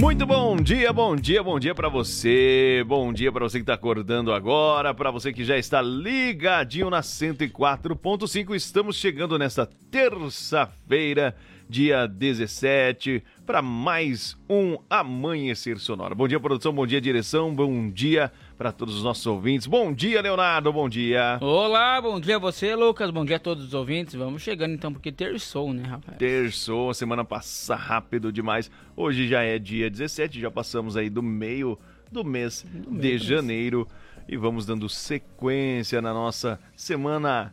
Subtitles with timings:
[0.00, 2.82] Muito bom dia, bom dia, bom dia para você.
[2.84, 7.00] Bom dia para você que tá acordando agora, para você que já está ligadinho na
[7.00, 8.56] 104.5.
[8.56, 11.36] Estamos chegando nesta terça-feira,
[11.68, 16.12] dia 17, para mais um Amanhecer Sonora.
[16.12, 19.66] Bom dia, produção, bom dia, direção, bom dia para todos os nossos ouvintes.
[19.66, 21.38] Bom dia, Leonardo, bom dia.
[21.40, 24.14] Olá, bom dia a você, Lucas, bom dia a todos os ouvintes.
[24.14, 26.16] Vamos chegando então, porque terçou, né, rapaz?
[26.18, 28.70] Terçou, a semana passa rápido demais.
[28.96, 31.78] Hoje já é dia 17, já passamos aí do meio
[32.12, 33.22] do mês Do de mês.
[33.24, 33.88] janeiro
[34.28, 37.52] e vamos dando sequência na nossa semana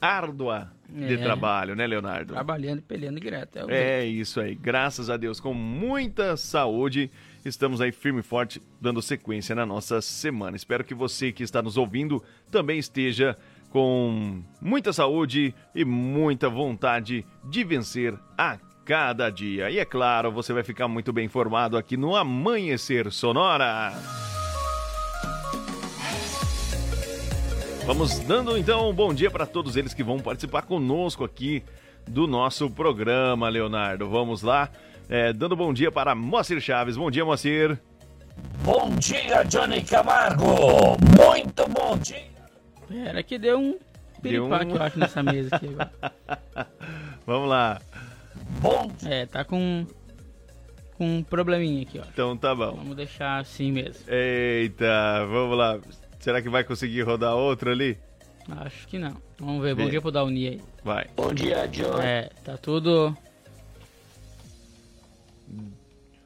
[0.00, 1.16] árdua de É.
[1.16, 2.32] trabalho, né, Leonardo?
[2.34, 3.58] Trabalhando e peleando direto.
[3.70, 4.00] É.
[4.02, 4.54] É isso aí.
[4.54, 7.10] Graças a Deus, com muita saúde,
[7.44, 10.56] estamos aí firme e forte, dando sequência na nossa semana.
[10.56, 13.36] Espero que você que está nos ouvindo também esteja
[13.70, 19.70] com muita saúde e muita vontade de vencer a cada dia.
[19.70, 23.92] E é claro, você vai ficar muito bem informado aqui no Amanhecer Sonora.
[27.86, 31.64] Vamos dando então um bom dia para todos eles que vão participar conosco aqui
[32.06, 34.08] do nosso programa, Leonardo.
[34.08, 34.70] Vamos lá,
[35.08, 36.96] é, dando bom dia para Moacir Chaves.
[36.96, 37.78] Bom dia, Moacir.
[38.64, 40.96] Bom dia, Johnny Camargo!
[41.16, 42.22] Muito bom dia!
[42.88, 43.72] Pera que deu um
[44.22, 45.90] Deu piripaque, um- eu acho, nessa mesa aqui agora.
[47.26, 47.80] Vamos lá.
[48.60, 49.86] Bom É, tá com,
[50.96, 52.04] com um probleminha aqui, ó.
[52.12, 52.72] Então tá bom.
[52.76, 54.04] Vamos deixar assim mesmo.
[54.08, 55.78] Eita, vamos lá.
[56.18, 57.98] Será que vai conseguir rodar outra ali?
[58.64, 59.16] Acho que não.
[59.38, 59.74] Vamos ver.
[59.74, 59.90] Bom Vê.
[59.90, 60.60] dia pro Dauni aí.
[60.84, 61.06] Vai.
[61.16, 62.04] Bom dia, Johnny.
[62.04, 63.16] É, tá tudo.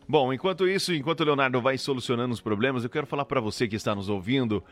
[0.09, 3.67] Bom, enquanto isso, enquanto o Leonardo vai solucionando os problemas, eu quero falar para você
[3.67, 4.63] que está nos ouvindo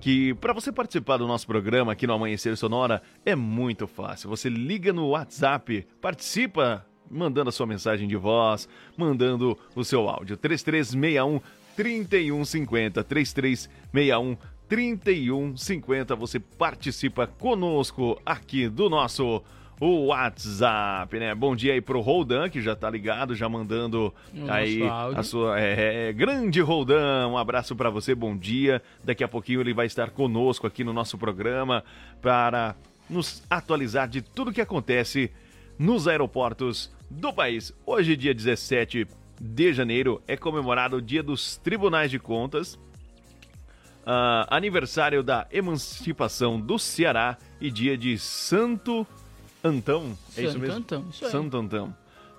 [0.00, 4.28] que para você participar do nosso programa aqui no Amanhecer Sonora é muito fácil.
[4.28, 10.36] Você liga no WhatsApp, participa mandando a sua mensagem de voz, mandando o seu áudio.
[10.36, 11.40] 3361
[11.74, 14.36] 3150 3361
[14.68, 16.16] 3150.
[16.16, 19.42] Você participa conosco aqui do nosso
[19.84, 21.34] o WhatsApp, né?
[21.34, 24.14] Bom dia aí pro Roldan, que já tá ligado, já mandando
[24.48, 25.18] aí áudio.
[25.18, 27.26] a sua é, é, grande Roldan.
[27.26, 28.80] Um abraço para você, bom dia.
[29.02, 31.82] Daqui a pouquinho ele vai estar conosco aqui no nosso programa
[32.20, 32.76] para
[33.10, 35.32] nos atualizar de tudo que acontece
[35.76, 37.74] nos aeroportos do país.
[37.84, 39.08] Hoje, dia 17
[39.40, 42.78] de janeiro, é comemorado o Dia dos Tribunais de Contas,
[44.06, 49.04] ah, aniversário da emancipação do Ceará e dia de Santo
[49.64, 50.16] Antão.
[50.36, 50.76] É isso mesmo?
[50.76, 51.30] Antão, isso aí.
[51.30, 51.94] Santo Antão.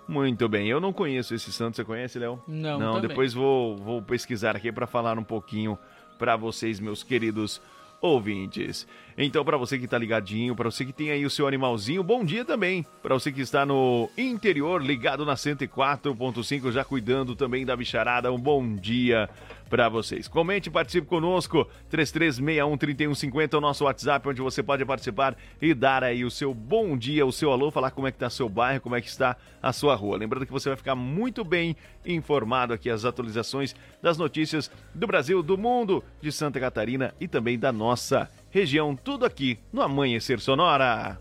[0.08, 0.68] Muito bem.
[0.68, 1.76] Eu não conheço esse santo.
[1.78, 2.42] Você conhece, Léo?
[2.48, 3.08] Não, Não, também.
[3.10, 5.78] depois vou, vou pesquisar aqui para falar um pouquinho
[6.20, 7.62] para vocês, meus queridos
[8.02, 8.86] ouvintes.
[9.18, 12.26] Então, para você que tá ligadinho, para você que tem aí o seu animalzinho, bom
[12.26, 12.86] dia também.
[13.02, 18.38] Para você que está no interior, ligado na 104.5, já cuidando também da bicharada, um
[18.40, 19.30] bom dia
[19.74, 20.28] para vocês.
[20.28, 26.24] Comente, participe conosco, 33613150 é o nosso WhatsApp, onde você pode participar e dar aí
[26.24, 28.96] o seu bom dia, o seu alô, falar como é que tá seu bairro, como
[28.96, 30.16] é que está a sua rua.
[30.16, 31.76] Lembrando que você vai ficar muito bem
[32.06, 37.58] informado aqui as atualizações das notícias do Brasil, do mundo, de Santa Catarina e também
[37.58, 41.20] da nossa região, tudo aqui no Amanhecer Sonora.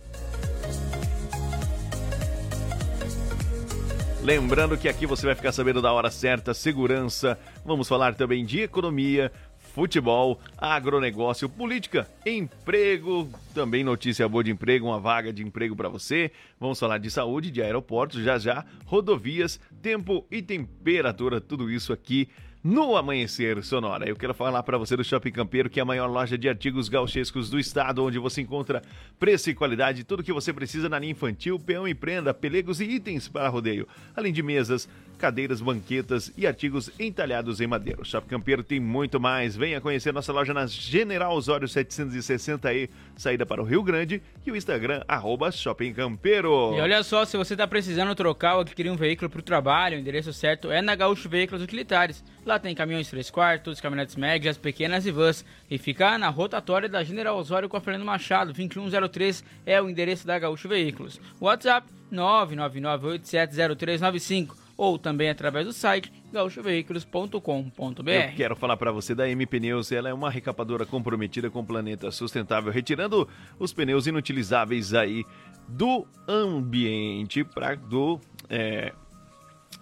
[4.22, 7.36] Lembrando que aqui você vai ficar sabendo da hora certa, segurança.
[7.64, 9.32] Vamos falar também de economia,
[9.74, 16.30] futebol, agronegócio, política, emprego, também notícia boa de emprego, uma vaga de emprego para você.
[16.60, 22.28] Vamos falar de saúde, de aeroportos, já já, rodovias, tempo e temperatura, tudo isso aqui
[22.62, 24.08] no Amanhecer Sonora.
[24.08, 26.88] Eu quero falar para você do Shopping Campeiro, que é a maior loja de artigos
[26.88, 28.82] gauchescos do estado, onde você encontra
[29.18, 32.84] preço e qualidade, tudo que você precisa na linha infantil, peão e prenda, pelegos e
[32.84, 34.88] itens para rodeio, além de mesas,
[35.22, 38.02] cadeiras, banquetas e artigos entalhados em madeira.
[38.02, 39.54] O Shopping Campeiro tem muito mais.
[39.54, 44.56] Venha conhecer nossa loja na General Osório 760E, saída para o Rio Grande, e o
[44.56, 46.74] Instagram, arroba Shopping Campeiro.
[46.74, 50.00] E olha só, se você tá precisando trocar ou adquirir um veículo pro trabalho, o
[50.00, 52.24] endereço certo é na Gaúcho Veículos Utilitares.
[52.44, 55.44] Lá tem caminhões 3 quartos, caminhonetes médias, pequenas e vans.
[55.70, 60.26] E fica na rotatória da General Osório com a Fernando Machado, 2103 é o endereço
[60.26, 61.20] da Gaúcho Veículos.
[61.40, 68.10] WhatsApp 999870395 ou também através do site gaúchoveículos.com.br.
[68.10, 69.92] Eu quero falar para você da M Pneus.
[69.92, 73.28] Ela é uma recapadora comprometida com o planeta sustentável, retirando
[73.60, 75.24] os pneus inutilizáveis aí
[75.68, 78.18] do ambiente para do
[78.50, 78.92] é,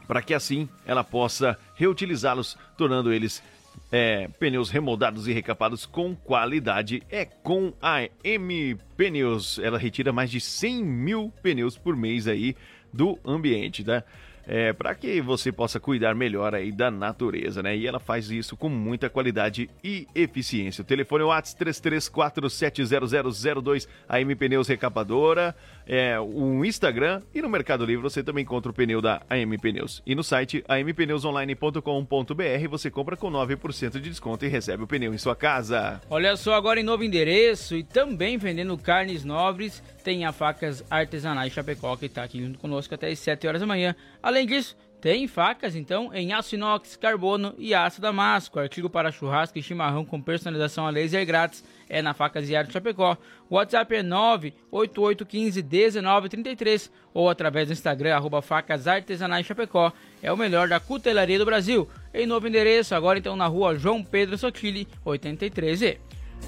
[0.07, 3.43] para que assim ela possa reutilizá-los, tornando eles
[3.91, 7.03] é, pneus remoldados e recapados com qualidade.
[7.09, 9.59] É com a M Pneus.
[9.61, 12.55] Ela retira mais de 100 mil pneus por mês aí
[12.93, 14.05] do ambiente, tá?
[14.47, 17.77] É, para que você possa cuidar melhor aí da natureza, né?
[17.77, 20.83] E ela faz isso com muita qualidade e eficiência.
[20.83, 25.55] O telefone é o WhatsApp 33470002, a M Pneus Recapadora,
[25.93, 30.01] é, o Instagram e no Mercado Livre você também encontra o pneu da AM Pneus.
[30.07, 35.19] E no site ampneusonline.com.br você compra com 9% de desconto e recebe o pneu em
[35.19, 36.01] sua casa.
[36.09, 41.53] Olha só, agora em novo endereço e também vendendo carnes nobres, tem a Facas Artesanais
[41.53, 43.97] Chapecó que está aqui junto conosco até as 7 horas da manhã.
[44.23, 48.61] Além disso, tem facas, então, em aço inox, carbono e aço damasco.
[48.61, 52.71] Artigo para churrasco e chimarrão com personalização a laser grátis é na Facas e Arte
[52.73, 53.17] Chapecó.
[53.49, 59.91] O WhatsApp é 988151933 ou através do Instagram, arroba Facas Artesanais Chapecó.
[60.23, 61.89] É o melhor da cutelaria do Brasil.
[62.13, 65.97] Em novo endereço, agora então na rua João Pedro Sotile, 83E.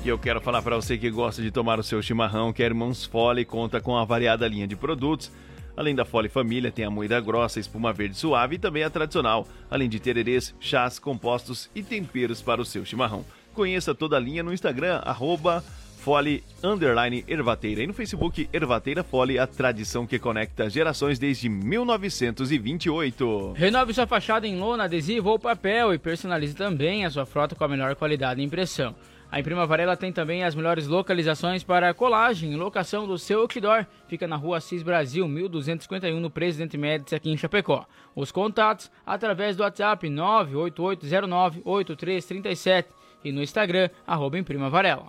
[0.04, 2.66] E eu quero falar para você que gosta de tomar o seu chimarrão que a
[2.66, 5.30] Irmãos Fole conta com a variada linha de produtos
[5.76, 9.46] Além da Fole Família, tem a moída grossa, espuma verde suave e também a tradicional,
[9.70, 13.24] além de tererês, chás, compostos e temperos para o seu chimarrão.
[13.54, 15.64] Conheça toda a linha no Instagram, arroba
[16.02, 23.52] Fole Underline Ervateira e no Facebook Ervateira Fole, a tradição que conecta gerações desde 1928.
[23.52, 27.62] Renove sua fachada em lona, adesivo ou papel e personalize também a sua frota com
[27.62, 28.96] a melhor qualidade de impressão.
[29.32, 33.86] A Imprima Varela tem também as melhores localizações para colagem e locação do seu outdoor.
[34.06, 37.86] Fica na rua Assis Brasil, 1251, no Presidente Médici, aqui em Chapecó.
[38.14, 42.84] Os contatos através do WhatsApp 988098337
[43.24, 45.06] e no Instagram, arroba Imprima Varela.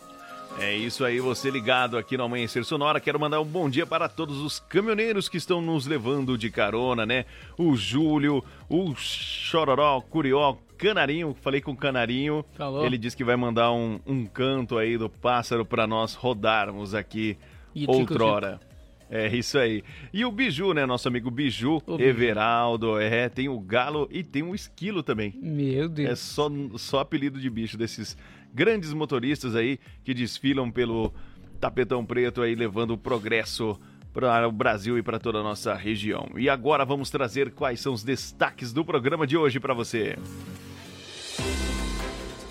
[0.60, 3.00] É isso aí, você ligado aqui no Amanhecer Sonora.
[3.00, 7.06] Quero mandar um bom dia para todos os caminhoneiros que estão nos levando de carona,
[7.06, 7.26] né?
[7.58, 12.46] O Júlio, o Chororó, Curió, Canarinho, falei com o Canarinho.
[12.54, 12.86] Falou.
[12.86, 17.38] Ele disse que vai mandar um, um canto aí do pássaro para nós rodarmos aqui
[17.74, 18.60] e outrora.
[18.60, 18.74] Tico,
[19.10, 19.84] É isso aí.
[20.14, 20.86] E o Biju, né?
[20.86, 25.34] Nosso amigo Biju, o Everaldo, é, tem o galo e tem o esquilo também.
[25.42, 26.10] Meu Deus.
[26.10, 28.16] É só, só apelido de bicho desses
[28.54, 31.14] grandes motoristas aí que desfilam pelo
[31.60, 33.80] tapetão preto aí, levando o progresso
[34.14, 36.30] para o Brasil e para toda a nossa região.
[36.38, 40.18] E agora vamos trazer quais são os destaques do programa de hoje para você.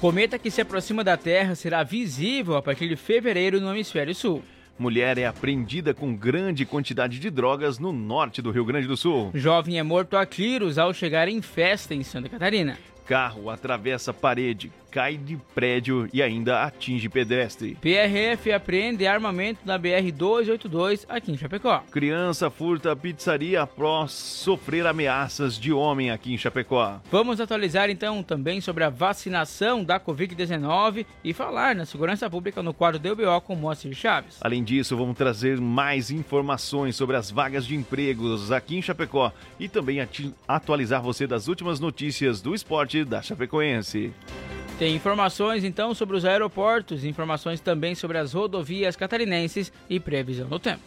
[0.00, 4.42] Cometa que se aproxima da Terra será visível a partir de fevereiro no hemisfério sul.
[4.76, 9.30] Mulher é apreendida com grande quantidade de drogas no norte do Rio Grande do Sul.
[9.32, 12.76] Jovem é morto a tiros ao chegar em festa em Santa Catarina.
[13.06, 17.78] Carro atravessa parede, cai de prédio e ainda atinge pedestre.
[17.80, 21.82] PRF apreende armamento na BR-282 aqui em Chapecó.
[21.90, 27.00] Criança furta pizzaria após sofrer ameaças de homem aqui em Chapecó.
[27.10, 32.74] Vamos atualizar então também sobre a vacinação da Covid-19 e falar na segurança pública no
[32.74, 34.36] quadro DBO com Moacir Chaves.
[34.42, 39.68] Além disso, vamos trazer mais informações sobre as vagas de empregos aqui em Chapecó e
[39.68, 40.06] também
[40.46, 44.12] atualizar você das últimas notícias do esporte da Chapecoense.
[44.82, 50.58] Tem informações então sobre os aeroportos, informações também sobre as rodovias catarinenses e previsão do
[50.58, 50.82] tempo.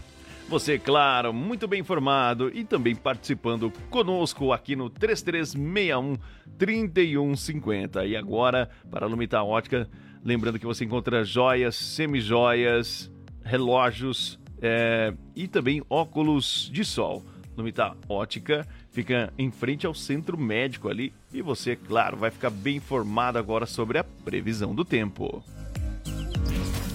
[0.49, 6.17] Você, claro, muito bem informado e também participando conosco aqui no 3361
[6.57, 8.05] 3150.
[8.05, 9.89] E agora, para a Lumita Ótica,
[10.25, 13.09] lembrando que você encontra joias, semijoias,
[13.45, 17.23] relógios é, e também óculos de sol.
[17.55, 22.77] Lumita Ótica fica em frente ao centro médico ali e você, claro, vai ficar bem
[22.77, 25.43] informado agora sobre a previsão do tempo.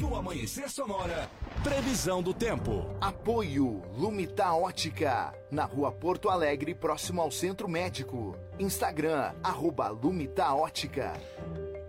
[0.00, 1.28] No Amanhecer Sonora,
[1.62, 2.86] previsão do tempo.
[2.98, 8.34] Apoio Lumita Ótica, na rua Porto Alegre, próximo ao centro médico.
[8.58, 11.12] Instagram, arroba Lumita Ótica.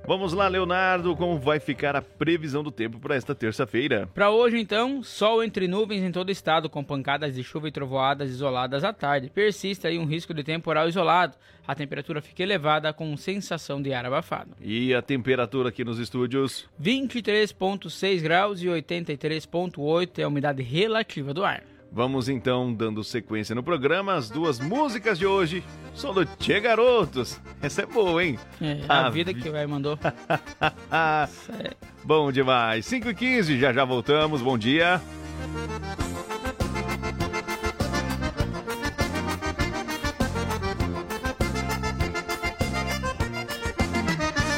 [0.05, 4.09] Vamos lá, Leonardo, como vai ficar a previsão do tempo para esta terça-feira?
[4.13, 7.71] Para hoje, então, sol entre nuvens em todo o estado, com pancadas de chuva e
[7.71, 9.29] trovoadas isoladas à tarde.
[9.29, 11.37] Persiste aí um risco de temporal isolado.
[11.67, 14.51] A temperatura fica elevada com sensação de ar abafado.
[14.59, 16.67] E a temperatura aqui nos estúdios?
[16.81, 21.63] 23,6 graus e 83,8 é a umidade relativa do ar.
[21.93, 24.13] Vamos então dando sequência no programa.
[24.13, 25.61] As duas músicas de hoje
[25.93, 27.37] são do Tchê Garotos.
[27.61, 28.39] Essa é boa, hein?
[28.61, 29.41] É, a, a vida vi...
[29.41, 29.99] que vai mandou.
[30.89, 31.75] é.
[32.01, 32.85] Bom demais.
[32.85, 34.41] 5 e 15 já já voltamos.
[34.41, 35.01] Bom dia.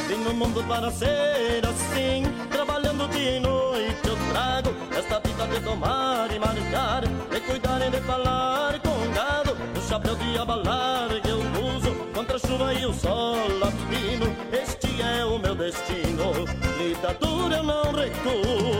[0.06, 3.63] Tem no mundo para ser assim, trabalhando dia e noite
[5.20, 9.56] gosta de tomar e marcar, de cuidar e de falar com gado.
[9.76, 14.34] O chapéu de abalar que eu uso contra a chuva e o sol latino.
[14.52, 16.32] Este é o meu destino,
[16.78, 18.73] literatura eu não recuso.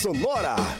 [0.00, 0.79] Sonora.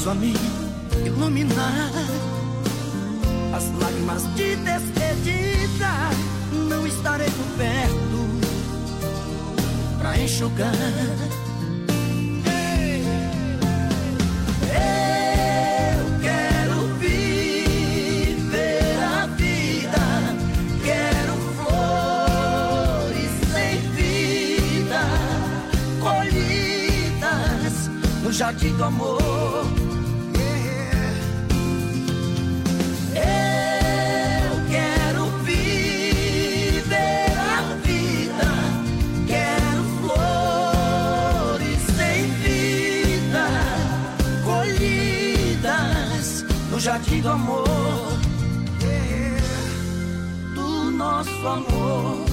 [0.00, 0.34] Sorriso a me
[1.04, 1.90] iluminar.
[3.54, 6.10] As lágrimas de despedida,
[6.68, 8.20] não estarei por perto
[9.98, 10.72] pra enxugar.
[28.40, 29.39] jardim do amor.
[47.22, 47.66] Do amor,
[50.54, 52.24] do nosso amor.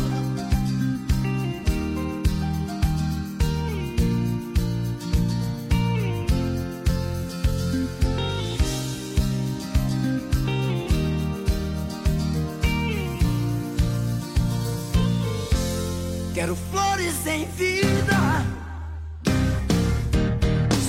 [16.34, 18.46] Quero flores em vida,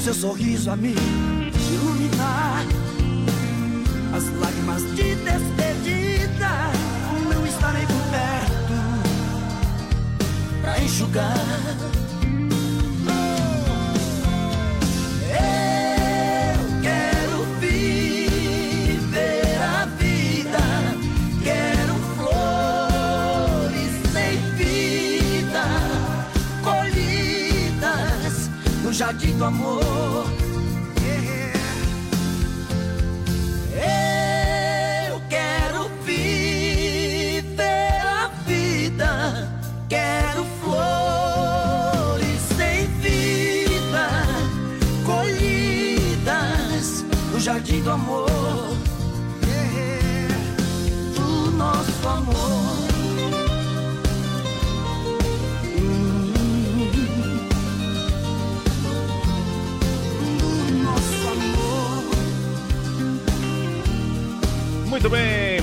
[0.04, 0.94] seu sorriso a me
[1.72, 2.77] iluminar.
[4.98, 6.72] De despedida
[7.32, 8.74] não estarei por perto
[10.60, 11.36] pra enxugar.
[15.30, 20.64] Eu quero viver a vida,
[21.44, 25.64] quero flores sem vida,
[26.64, 28.50] colhidas
[28.82, 30.37] no jardim do amor.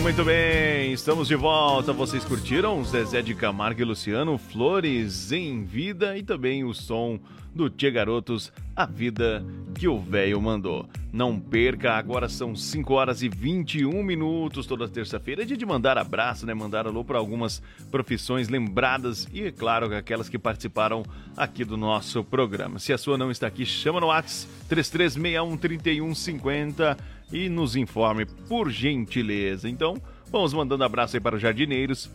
[0.05, 0.93] Muito bem.
[0.93, 1.91] Estamos de volta.
[1.91, 7.19] Vocês curtiram Zezé de Camargo e Luciano, Flores em Vida e também o som
[7.55, 9.43] do Tia Garotos, A Vida
[9.73, 10.87] que o Velho Mandou.
[11.11, 15.41] Não perca, agora são 5 horas e 21 minutos toda terça-feira.
[15.41, 16.53] É dia de mandar abraço, né?
[16.53, 17.59] Mandar alô para algumas
[17.89, 21.03] profissões lembradas e, é claro, aquelas que participaram
[21.35, 22.77] aqui do nosso programa.
[22.77, 28.69] Se a sua não está aqui, chama no WhatsApp 3361 3150 e nos informe, por
[28.69, 29.69] gentileza.
[29.69, 29.95] Então,
[30.31, 32.09] vamos mandando abraço aí para os jardineiros,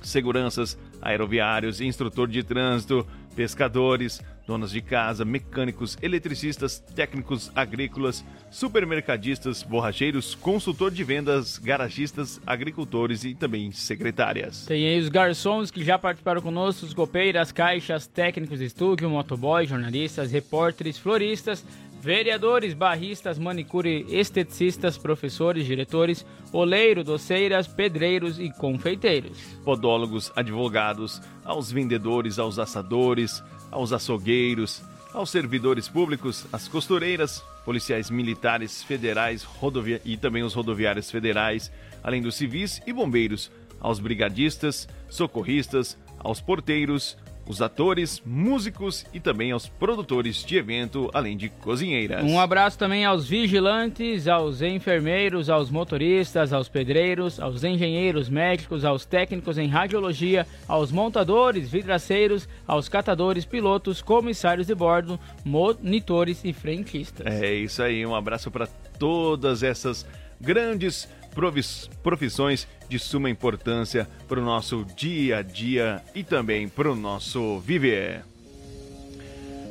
[0.00, 10.34] seguranças, aeroviários, instrutor de trânsito, pescadores, donas de casa, mecânicos, eletricistas, técnicos agrícolas, supermercadistas, borracheiros,
[10.34, 14.64] consultor de vendas, garagistas, agricultores e também secretárias.
[14.66, 19.66] Tem aí os garçons que já participaram conosco, os copeiras, caixas, técnicos de estúdio, motoboy,
[19.66, 21.64] jornalistas, repórteres, floristas,
[22.00, 29.38] vereadores, barristas, manicure, esteticistas, professores, diretores, oleiro, doceiras, pedreiros e confeiteiros.
[29.64, 38.82] podólogos, advogados, aos vendedores, aos assadores, aos açougueiros, aos servidores públicos, às costureiras, policiais militares
[38.82, 40.00] federais rodovia...
[40.04, 47.16] e também os rodoviários federais, além dos civis e bombeiros, aos brigadistas, socorristas, aos porteiros,
[47.46, 52.24] os atores, músicos e também aos produtores de evento, além de cozinheiras.
[52.24, 59.04] Um abraço também aos vigilantes, aos enfermeiros, aos motoristas, aos pedreiros, aos engenheiros, médicos, aos
[59.04, 67.26] técnicos em radiologia, aos montadores, vidraceiros, aos catadores, pilotos, comissários de bordo, monitores e frentistas.
[67.26, 68.66] É isso aí, um abraço para
[68.98, 70.06] todas essas
[70.40, 71.08] grandes
[72.02, 77.58] profissões de suma importância para o nosso dia a dia e também para o nosso
[77.60, 78.24] viver.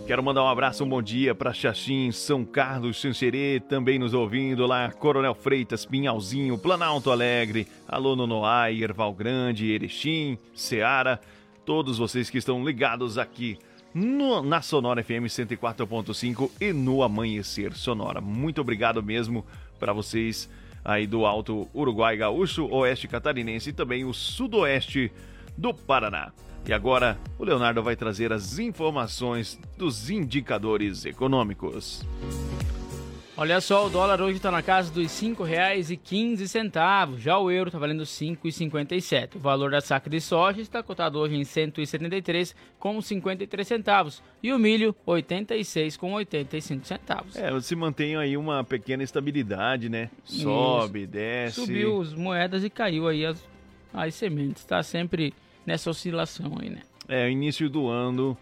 [0.08, 4.68] Quero mandar um abraço, um bom dia para Xaxim, São Carlos, Xanxerê, também nos ouvindo
[4.68, 11.20] lá, Coronel Freitas, Pinhalzinho, Planalto Alegre, Alô Nonoai, Erval Grande, Erechim, Seara,
[11.66, 13.58] todos vocês que estão ligados aqui
[13.96, 18.22] no- na Sonora FM 104.5 e no Amanhecer Sonora.
[18.22, 19.44] Muito obrigado mesmo
[19.80, 20.48] para vocês
[20.86, 25.12] aí do Alto Uruguai Gaúcho, Oeste Catarinense e também o Sudoeste
[25.58, 26.32] do Paraná.
[26.68, 32.06] E agora o Leonardo vai trazer as informações dos indicadores econômicos.
[33.38, 37.18] Olha só, o dólar hoje está na casa dos R$ 5,15.
[37.18, 39.36] Já o euro está valendo R$ 5,57.
[39.36, 44.24] O valor da saca de soja está cotado hoje em R$ 173,53 centavos.
[44.42, 47.36] E o milho, R$ 86,85 centavos.
[47.36, 50.10] É, se mantém aí uma pequena estabilidade, né?
[50.24, 51.60] Sobe, desce.
[51.60, 53.46] Subiu as moedas e caiu aí as,
[53.94, 54.64] as sementes.
[54.64, 55.34] Está sempre
[55.66, 56.84] nessa oscilação aí, né?
[57.06, 58.38] É, o início do ano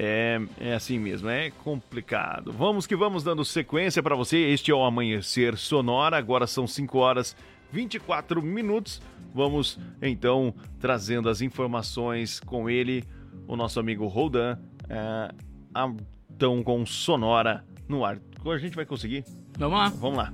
[0.00, 2.52] é, é assim mesmo, é complicado.
[2.52, 4.36] Vamos que vamos dando sequência para você.
[4.36, 6.16] Este é o Amanhecer Sonora.
[6.16, 7.34] Agora são 5 horas
[7.72, 9.02] 24 minutos.
[9.34, 13.02] Vamos então trazendo as informações com ele,
[13.48, 14.56] o nosso amigo Roldan.
[14.88, 15.34] É,
[15.74, 15.92] a-
[16.30, 18.20] então com Sonora no ar.
[18.46, 19.24] A gente vai conseguir?
[19.58, 19.88] Vamos lá.
[19.88, 20.32] Vamos lá.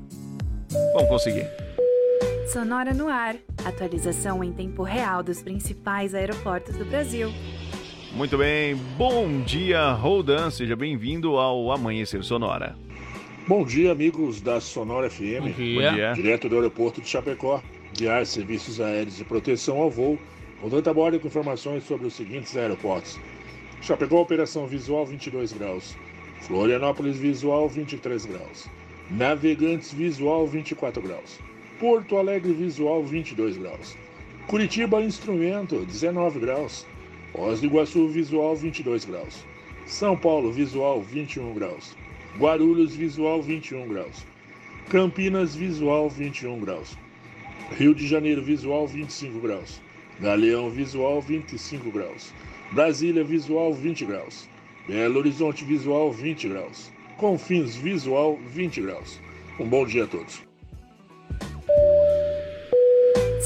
[0.93, 1.47] Vamos conseguir.
[2.53, 3.35] Sonora no ar.
[3.65, 7.31] Atualização em tempo real dos principais aeroportos do Brasil.
[8.15, 10.49] Muito bem, bom dia, Roldan.
[10.49, 12.77] Seja bem-vindo ao Amanhecer Sonora.
[13.49, 15.41] Bom dia, amigos da Sonora FM.
[15.41, 15.91] Bom dia.
[15.91, 16.13] Bom dia.
[16.13, 17.61] Direto do aeroporto de Chapecó,
[17.93, 20.17] guiar serviços aéreos de proteção ao voo,
[20.63, 23.19] rodando a bordo com informações sobre os seguintes aeroportos.
[23.83, 25.97] Chapecó, operação visual 22 graus.
[26.43, 28.69] Florianópolis, visual 23 graus.
[29.11, 31.41] Navegantes, visual 24 graus.
[31.81, 33.97] Porto Alegre, visual 22 graus.
[34.47, 36.87] Curitiba, instrumento 19 graus.
[37.35, 39.45] Foz do Iguaçu, visual 22 graus.
[39.87, 41.97] São Paulo, visual 21 graus.
[42.39, 44.25] Guarulhos Visual 21 graus.
[44.89, 46.97] Campinas Visual 21 graus.
[47.77, 49.83] Rio de Janeiro Visual 25 graus.
[50.21, 52.33] Galeão Visual 25 graus.
[52.71, 54.49] Brasília Visual 20 graus.
[54.87, 56.93] Belo Horizonte Visual 20 graus.
[57.17, 59.21] Confins Visual 20 graus.
[59.59, 60.54] Um bom dia a todos.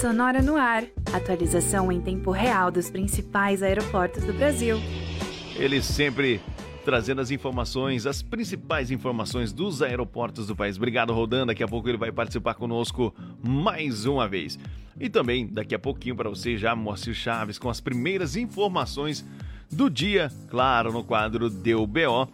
[0.01, 0.85] Sonora no ar.
[1.13, 4.79] Atualização em tempo real dos principais aeroportos do Brasil.
[5.57, 6.41] Ele sempre
[6.85, 10.77] trazendo as informações, as principais informações dos aeroportos do país.
[10.77, 11.47] Obrigado, Rodan.
[11.47, 14.57] Daqui a pouco ele vai participar conosco mais uma vez.
[15.01, 19.27] E também, daqui a pouquinho, para você já, Moacir Chaves, com as primeiras informações
[19.69, 22.29] do dia, claro, no quadro Deu BO.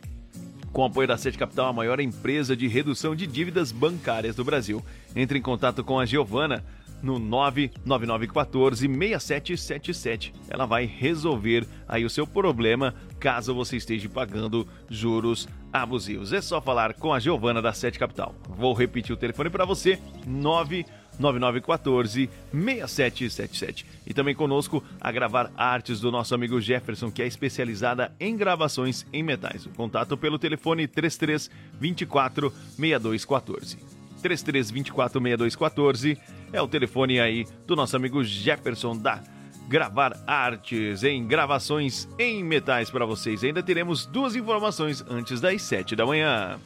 [0.70, 4.84] Com apoio da Sete Capital, a maior empresa de redução de dívidas bancárias do Brasil.
[5.16, 6.62] Entre em contato com a Giovana
[7.04, 10.32] no 99914 6777.
[10.48, 16.32] Ela vai resolver aí o seu problema caso você esteja pagando juros abusivos.
[16.32, 18.34] É só falar com a Giovana da Sete Capital.
[18.48, 23.86] Vou repetir o telefone para você: 99914 6777.
[24.06, 29.06] E também conosco a gravar artes do nosso amigo Jefferson, que é especializada em gravações
[29.12, 29.66] em metais.
[29.66, 33.93] O contato pelo telefone 33 24 6214.
[34.24, 36.18] 33246214
[36.52, 39.22] é o telefone aí do nosso amigo Jefferson da
[39.68, 43.44] Gravar Artes em gravações em metais para vocês.
[43.44, 46.58] Ainda teremos duas informações antes das 7 da manhã.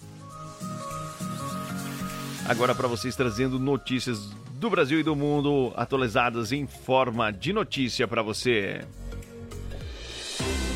[2.49, 8.09] Agora para vocês trazendo notícias do Brasil e do mundo atualizadas em forma de notícia
[8.09, 8.81] para você.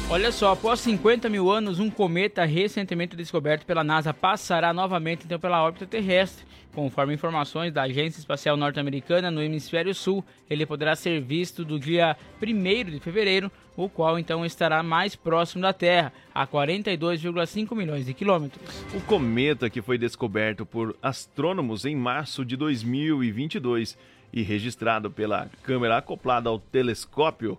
[0.08, 5.40] Olha só, após 50 mil anos, um cometa recentemente descoberto pela NASA passará novamente então
[5.40, 6.44] pela órbita terrestre.
[6.74, 12.16] Conforme informações da Agência Espacial Norte-Americana no Hemisfério Sul, ele poderá ser visto do dia
[12.42, 18.14] 1 de fevereiro, o qual então estará mais próximo da Terra, a 42,5 milhões de
[18.14, 18.62] quilômetros.
[18.94, 23.98] O cometa que foi descoberto por astrônomos em março de 2022
[24.32, 27.58] e registrado pela câmera acoplada ao telescópio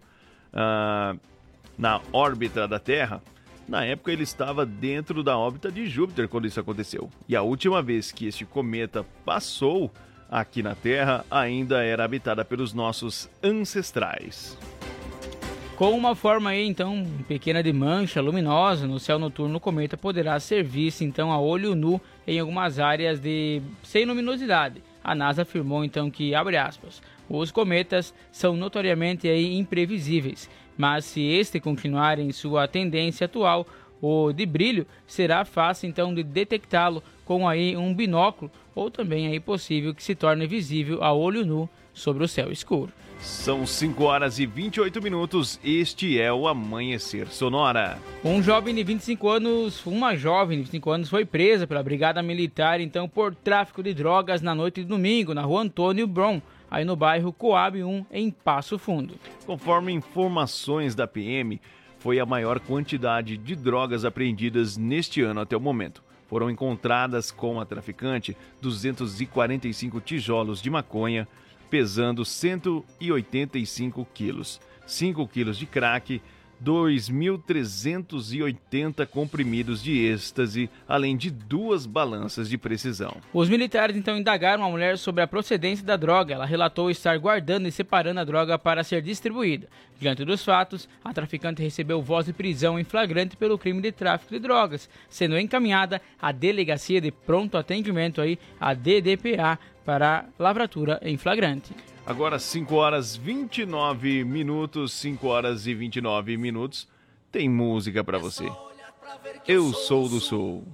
[0.51, 1.19] uh,
[1.77, 3.21] na órbita da Terra
[3.67, 7.09] na época ele estava dentro da órbita de Júpiter quando isso aconteceu.
[7.27, 9.91] E a última vez que este cometa passou
[10.29, 14.57] aqui na Terra ainda era habitada pelos nossos ancestrais.
[15.75, 20.39] Com uma forma aí, então pequena de mancha luminosa no céu noturno, o cometa poderá
[20.39, 24.83] ser visto então a olho nu em algumas áreas de sem luminosidade.
[25.03, 31.21] A NASA afirmou então que, abre aspas, os cometas são notoriamente aí imprevisíveis mas se
[31.21, 33.67] este continuar em sua tendência atual,
[34.01, 39.39] o de brilho, será fácil então de detectá-lo com aí um binóculo ou também aí
[39.39, 42.91] possível que se torne visível a olho nu sobre o céu escuro.
[43.19, 45.57] São 5 horas e 28 minutos.
[45.63, 47.97] Este é o Amanhecer Sonora.
[48.23, 52.81] Um jovem de 25 anos, uma jovem de 25 anos foi presa pela Brigada Militar
[52.81, 56.41] então por tráfico de drogas na noite de domingo na rua Antônio Bron,
[56.73, 59.13] aí no bairro Coab 1, em Passo Fundo.
[59.45, 61.61] Conforme informações da PM,
[61.99, 66.03] foi a maior quantidade de drogas apreendidas neste ano até o momento.
[66.27, 71.27] Foram encontradas com a traficante 245 tijolos de maconha,
[71.69, 76.23] pesando 185 quilos, 5 quilos de crack
[76.63, 83.17] 2.380 comprimidos de êxtase, além de duas balanças de precisão.
[83.33, 86.35] Os militares então indagaram a mulher sobre a procedência da droga.
[86.35, 89.67] Ela relatou estar guardando e separando a droga para ser distribuída.
[89.99, 94.33] Diante dos fatos, a traficante recebeu voz de prisão em flagrante pelo crime de tráfico
[94.33, 101.17] de drogas, sendo encaminhada à Delegacia de Pronto Atendimento aí, a DDPA, para lavratura em
[101.17, 101.73] flagrante.
[102.05, 106.87] Agora 5 horas 29 minutos, 5 horas e 29 minutos.
[107.31, 108.51] Tem música para você.
[109.47, 110.67] Eu sou do Sul.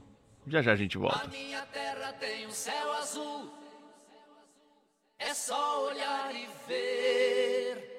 [0.48, 1.26] Já já a gente volta.
[1.26, 3.48] A minha terra tem um céu azul.
[5.20, 7.99] É só olhar e ver.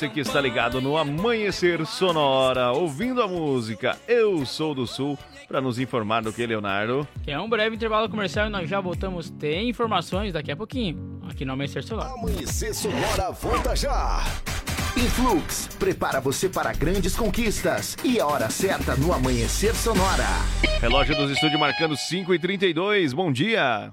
[0.00, 5.60] Você que está ligado no Amanhecer Sonora, ouvindo a música Eu Sou do Sul, pra
[5.60, 7.06] nos informar do que, Leonardo?
[7.22, 9.28] Que é um breve intervalo comercial e nós já voltamos.
[9.28, 12.12] Tem informações daqui a pouquinho, aqui no Amanhecer Solar.
[12.14, 14.24] Amanhecer Sonora volta já.
[14.96, 20.24] Influx prepara você para grandes conquistas e a hora certa no Amanhecer Sonora.
[20.80, 23.92] Relógio dos estúdios marcando 5h32, bom dia!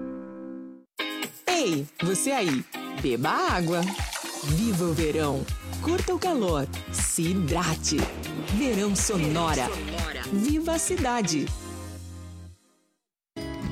[1.47, 2.63] Ei, você aí,
[3.01, 3.81] beba água.
[4.43, 5.45] Viva o verão.
[5.81, 6.67] Curta o calor.
[6.91, 7.97] Se hidrate.
[8.57, 9.69] Verão Sonora.
[10.31, 11.45] Viva a cidade.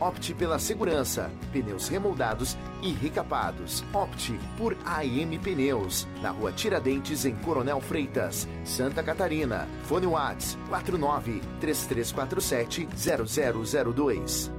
[0.00, 3.84] Opte pela segurança, pneus remoldados e recapados.
[3.92, 9.68] Opte por AM Pneus, na rua Tiradentes, em Coronel Freitas, Santa Catarina.
[9.84, 14.50] Fone Whats 49 3347 0002.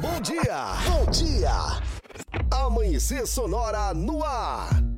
[0.00, 0.74] Bom dia!
[0.88, 1.52] Bom dia!
[2.50, 4.89] Amanhecer Sonora no ar!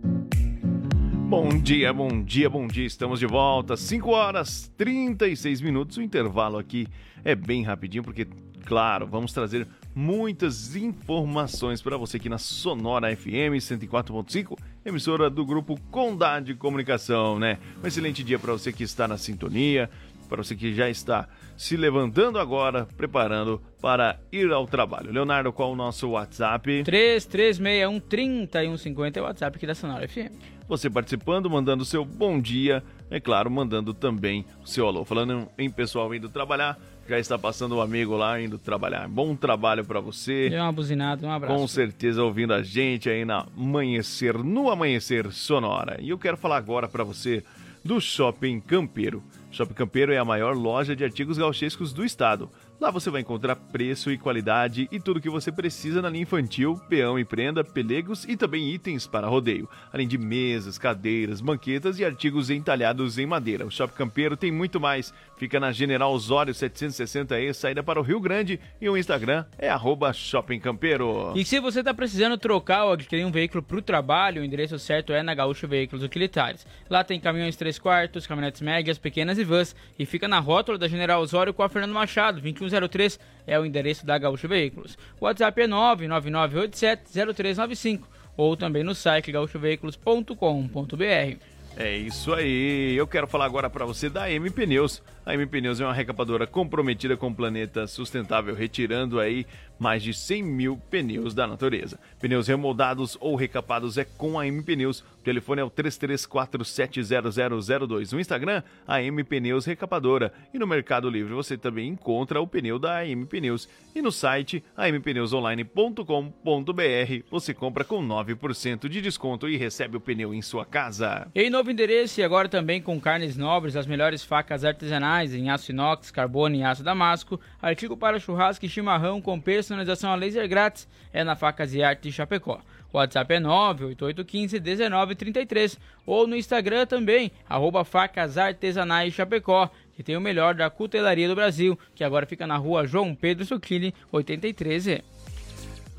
[1.32, 2.84] Bom dia, bom dia, bom dia.
[2.84, 3.74] Estamos de volta.
[3.74, 5.96] 5 horas 36 minutos.
[5.96, 6.86] O intervalo aqui
[7.24, 8.26] é bem rapidinho, porque,
[8.66, 15.80] claro, vamos trazer muitas informações para você aqui na Sonora FM 104.5, emissora do grupo
[15.90, 17.56] Condade Comunicação, né?
[17.82, 19.88] Um excelente dia para você que está na sintonia,
[20.28, 25.10] para você que já está se levantando agora, preparando para ir ao trabalho.
[25.10, 26.84] Leonardo, qual o nosso WhatsApp?
[26.84, 30.32] 3361 3150 é o WhatsApp aqui da Sonora FM.
[30.72, 35.04] Você participando, mandando seu bom dia, é claro, mandando também o seu alô.
[35.04, 39.06] Falando em pessoal indo trabalhar, já está passando o um amigo lá indo trabalhar.
[39.06, 40.48] Bom trabalho para você.
[40.48, 41.54] Deu uma buzinada, um abraço.
[41.54, 45.98] Com certeza ouvindo a gente aí na amanhecer, no amanhecer sonora.
[46.00, 47.44] E eu quero falar agora para você
[47.84, 49.22] do Shopping Campeiro.
[49.50, 52.48] Shopping Campeiro é a maior loja de artigos gauchescos do estado.
[52.82, 56.24] Lá você vai encontrar preço e qualidade e tudo o que você precisa na linha
[56.24, 62.00] infantil, peão e prenda, pelegos e também itens para rodeio, além de mesas, cadeiras, banquetas
[62.00, 63.64] e artigos entalhados em madeira.
[63.64, 65.14] O Shopping Campeiro tem muito mais.
[65.36, 70.12] Fica na General Osório 760E, saída para o Rio Grande e o Instagram é arroba
[70.12, 71.32] Shopping Campeiro.
[71.36, 74.76] E se você está precisando trocar ou adquirir um veículo para o trabalho, o endereço
[74.76, 76.66] certo é na Gaúcho Veículos Utilitários.
[76.90, 80.88] Lá tem caminhões 3 quartos, caminhonetes médias, pequenas e vans e fica na rótula da
[80.88, 84.98] General Osório com a Fernando Machado, 21 0103 é o endereço da Gaúcho Veículos.
[85.20, 88.02] O WhatsApp é 999870395
[88.36, 91.36] ou também no site gaúchoveículos.com.br.
[91.76, 92.94] É isso aí.
[92.96, 95.02] Eu quero falar agora para você da M Pneus.
[95.24, 99.46] A M Pneus é uma recapadora comprometida com o planeta sustentável, retirando aí
[99.78, 101.96] mais de 100 mil pneus da natureza.
[102.20, 105.00] Pneus remoldados ou recapados é com a M Pneus.
[105.00, 108.12] O telefone é o 33470002.
[108.12, 110.32] No Instagram, a M Pneus Recapadora.
[110.52, 113.68] E no Mercado Livre você também encontra o pneu da M Pneus.
[113.94, 120.42] E no site ampneusonline.com.br você compra com 9% de desconto e recebe o pneu em
[120.42, 121.28] sua casa.
[121.34, 125.72] Em novo endereço e agora também com carnes nobres, as melhores facas artesanais em aço
[125.72, 130.88] inox, carbono e aço damasco, artigo para churrasco e chimarrão com personalização a laser grátis
[131.12, 132.62] é na Facas e Arte de Chapecó.
[132.92, 140.20] O WhatsApp é 988151933 ou no Instagram também, arroba Facas Artesanais Chapecó, que tem o
[140.20, 145.02] melhor da cutelaria do Brasil, que agora fica na rua João Pedro Suquini, 83E.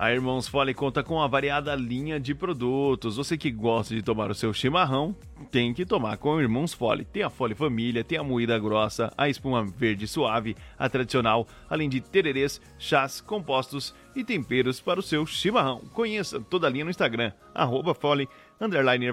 [0.04, 3.16] A Irmãos Fole conta com uma variada linha de produtos.
[3.16, 5.16] Você que gosta de tomar o seu chimarrão,
[5.50, 7.06] tem que tomar com Irmãos Fole.
[7.06, 11.88] Tem a Fole Família, tem a moída grossa, a espuma verde suave, a tradicional, além
[11.88, 15.80] de tererês, chás, compostos e temperos para o seu chimarrão.
[15.94, 18.28] Conheça toda a linha no Instagram, arroba Fole,
[18.60, 19.06] underline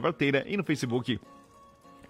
[0.45, 1.21] e no Facebook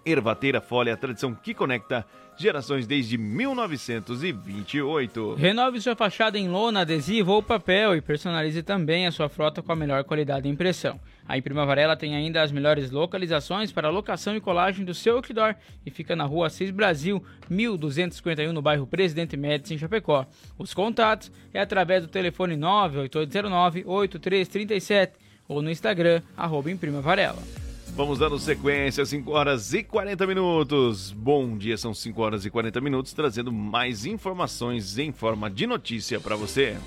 [0.05, 2.05] Ervateira Fole, a tradição que conecta
[2.37, 5.35] gerações desde 1928.
[5.35, 9.71] Renove sua fachada em lona, adesivo ou papel e personalize também a sua frota com
[9.71, 10.99] a melhor qualidade de impressão.
[11.27, 15.55] A Imprima Varela tem ainda as melhores localizações para locação e colagem do seu outdoor
[15.85, 20.25] e fica na rua 6 Brasil, 1251 no bairro Presidente Médici, em Chapecó.
[20.57, 25.11] Os contatos é através do telefone 98809-8337
[25.47, 27.70] ou no Instagram, arroba Imprima Varela.
[27.93, 31.11] Vamos dando sequência, 5 horas e 40 minutos.
[31.11, 36.17] Bom dia, são 5 horas e 40 minutos, trazendo mais informações em forma de notícia
[36.17, 36.77] para você.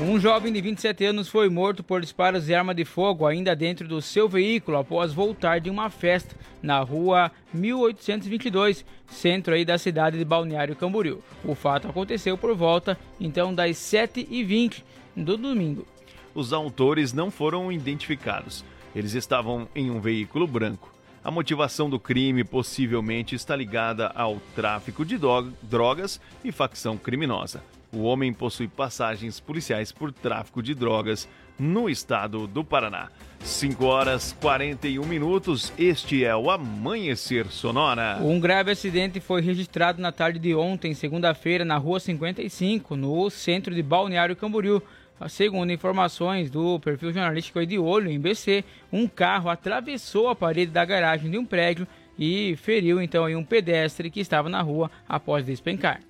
[0.00, 3.86] Um jovem de 27 anos foi morto por disparos de arma de fogo ainda dentro
[3.86, 10.18] do seu veículo após voltar de uma festa na rua 1822, centro aí da cidade
[10.18, 11.22] de Balneário Camboriú.
[11.44, 14.82] O fato aconteceu por volta então das 7h20
[15.16, 15.86] do domingo.
[16.34, 18.64] Os autores não foram identificados.
[18.96, 20.90] Eles estavam em um veículo branco.
[21.22, 25.18] A motivação do crime possivelmente está ligada ao tráfico de
[25.62, 27.62] drogas e facção criminosa.
[27.92, 31.28] O homem possui passagens policiais por tráfico de drogas
[31.58, 33.10] no estado do Paraná.
[33.40, 38.18] 5 horas 41 minutos, este é o Amanhecer Sonora.
[38.22, 43.74] Um grave acidente foi registrado na tarde de ontem, segunda-feira, na rua 55, no centro
[43.74, 44.82] de Balneário Camboriú.
[45.28, 48.62] Segundo informações do perfil jornalístico de Olho, em BC,
[48.92, 51.86] um carro atravessou a parede da garagem de um prédio
[52.18, 56.00] e feriu então um pedestre que estava na rua após despencar.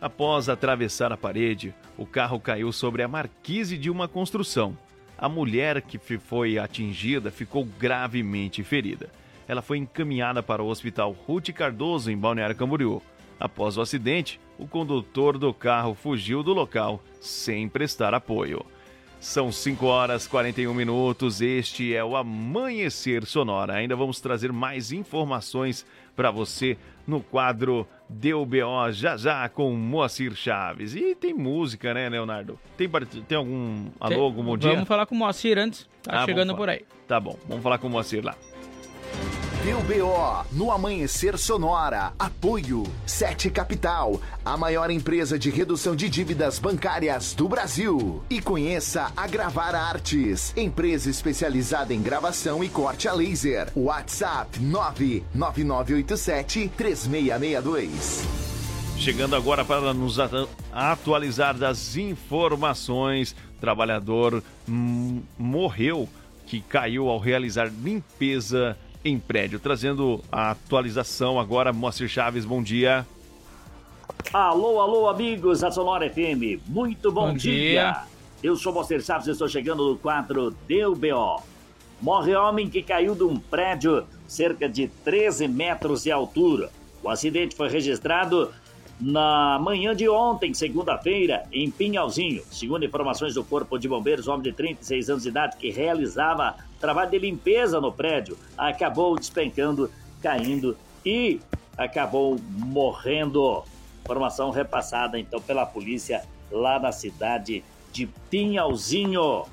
[0.00, 4.76] Após atravessar a parede, o carro caiu sobre a marquise de uma construção.
[5.16, 9.08] A mulher que foi atingida ficou gravemente ferida.
[9.48, 13.00] Ela foi encaminhada para o Hospital Ruth Cardoso, em Balneário Camboriú.
[13.38, 18.64] Após o acidente, o condutor do carro fugiu do local sem prestar apoio.
[19.18, 21.40] São 5 horas e 41 minutos.
[21.40, 23.74] Este é o Amanhecer Sonora.
[23.74, 26.76] Ainda vamos trazer mais informações para você
[27.06, 30.94] no quadro Deu BO já já com Moacir Chaves.
[30.94, 32.58] E tem música, né, Leonardo?
[32.76, 32.88] Tem,
[33.26, 34.72] tem algum alô, algum bom dia?
[34.72, 35.88] Vamos falar com o Moacir antes.
[36.02, 36.84] Tá ah, chegando por aí.
[37.08, 38.36] Tá bom, vamos falar com o Moacir lá.
[39.66, 42.12] Deu BO no Amanhecer Sonora.
[42.16, 48.22] Apoio Sete Capital, a maior empresa de redução de dívidas bancárias do Brasil.
[48.30, 53.66] E conheça a Gravar Artes, empresa especializada em gravação e corte a laser.
[53.74, 58.22] WhatsApp 99987 3662.
[58.96, 60.18] Chegando agora para nos
[60.72, 64.44] atualizar das informações, trabalhador
[65.36, 66.08] morreu
[66.46, 68.78] que caiu ao realizar limpeza
[69.08, 69.58] em prédio.
[69.58, 73.06] Trazendo a atualização agora, Moacir Chaves, bom dia.
[74.32, 77.60] Alô, alô, amigos da Sonora FM, muito bom, bom dia.
[77.60, 78.02] dia.
[78.42, 81.42] Eu sou Moacir Chaves e estou chegando no quadro Deu BO.
[82.00, 86.70] Morre homem que caiu de um prédio cerca de 13 metros de altura.
[87.02, 88.52] O acidente foi registrado
[89.00, 92.42] na manhã de ontem, segunda-feira, em Pinhalzinho.
[92.50, 97.10] Segundo informações do Corpo de Bombeiros, homem de 36 anos de idade que realizava trabalho
[97.10, 99.90] de limpeza no prédio acabou despencando,
[100.22, 101.40] caindo e
[101.76, 103.62] acabou morrendo.
[104.04, 109.44] Informação repassada então pela polícia lá na cidade de Pinhalzinho.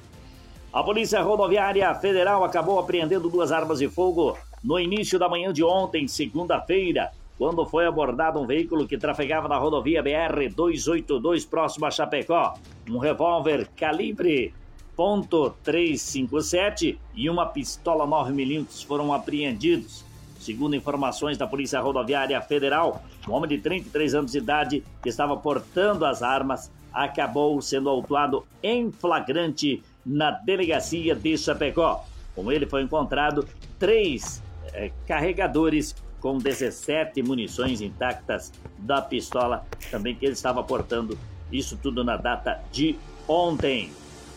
[0.72, 5.64] A Polícia Rodoviária Federal acabou apreendendo duas armas de fogo no início da manhã de
[5.64, 12.56] ontem, segunda-feira, quando foi abordado um veículo que trafegava na rodovia BR-282 próximo a Chapecó.
[12.90, 14.54] Um revólver calibre
[14.98, 20.04] .357 e uma pistola 9mm foram apreendidos.
[20.40, 25.38] Segundo informações da Polícia Rodoviária Federal, um homem de 33 anos de idade que estava
[25.38, 32.06] portando as armas acabou sendo autuado em flagrante na delegacia de Chapecó.
[32.36, 33.48] Com ele foi encontrado
[33.80, 34.42] três
[34.74, 41.18] é, carregadores com 17 munições intactas da pistola, também que ele estava portando.
[41.52, 43.92] Isso tudo na data de ontem.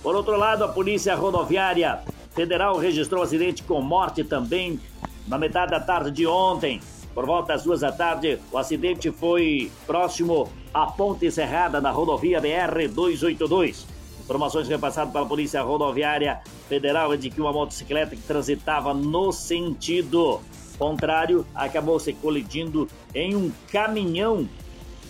[0.06, 1.98] Por outro lado, a Polícia Rodoviária
[2.30, 4.78] Federal registrou acidente com morte também
[5.26, 6.80] na metade da tarde de ontem.
[7.12, 12.40] Por volta das duas da tarde, o acidente foi próximo à Ponte Serrada, na rodovia
[12.40, 13.84] BR-282.
[14.20, 20.40] Informações repassadas pela Polícia Rodoviária Federal é de que uma motocicleta que transitava no sentido
[20.78, 24.48] contrário acabou se colidindo em um caminhão,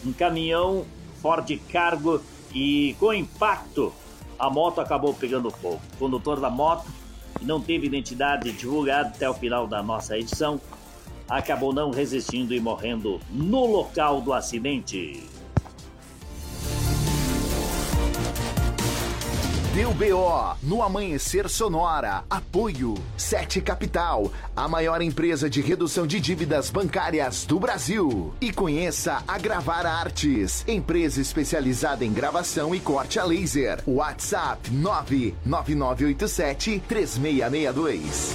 [0.07, 0.87] um caminhão
[1.21, 2.19] Ford Cargo
[2.55, 3.93] e com impacto
[4.39, 5.81] a moto acabou pegando fogo.
[5.95, 6.87] O condutor da moto,
[7.39, 10.61] que não teve identidade divulgada até o final da nossa edição,
[11.29, 15.23] acabou não resistindo e morrendo no local do acidente.
[19.77, 22.25] Deu BO no Amanhecer Sonora.
[22.31, 28.33] Apoio Sete Capital, a maior empresa de redução de dívidas bancárias do Brasil.
[28.41, 33.83] E conheça a Gravar Artes, empresa especializada em gravação e corte a laser.
[33.87, 38.33] WhatsApp 99987 3662.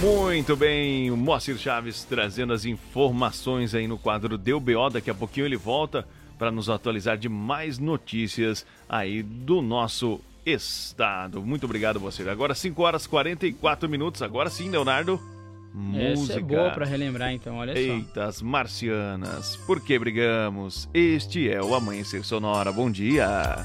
[0.00, 4.88] Muito bem, o Moacir Chaves trazendo as informações aí no quadro Deu BO.
[4.88, 6.06] Daqui a pouquinho ele volta
[6.38, 11.42] para nos atualizar de mais notícias aí do nosso estado.
[11.42, 12.28] Muito obrigado você.
[12.28, 14.22] Agora 5 horas 44 minutos.
[14.22, 15.20] Agora sim, Leonardo.
[15.74, 16.32] Música.
[16.34, 17.92] Essa é boa para relembrar então, olha Eitas, só.
[17.94, 20.86] Eitas marcianas, por que brigamos?
[20.92, 22.70] Este é o Amanhecer Sonora.
[22.70, 23.64] Bom dia.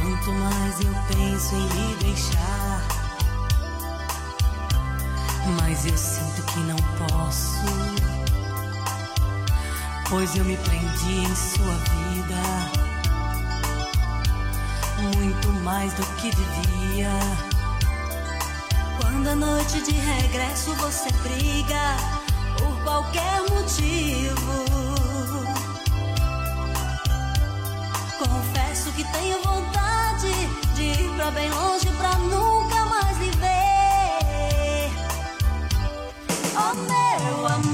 [0.00, 3.03] Quanto mais eu penso em me deixar,
[5.60, 6.76] mas eu sinto que não
[7.08, 8.04] posso
[10.14, 12.84] pois eu me prendi em sua vida.
[15.16, 17.10] muito mais do que devia.
[19.00, 21.96] Quando a noite de regresso você briga
[22.58, 24.64] por qualquer motivo.
[28.18, 30.32] Confesso que tenho vontade
[30.76, 32.73] de ir pra bem longe pra nunca
[36.56, 37.73] Oh meu amado,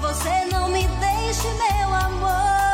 [0.00, 2.69] você não me deixe, meu amor.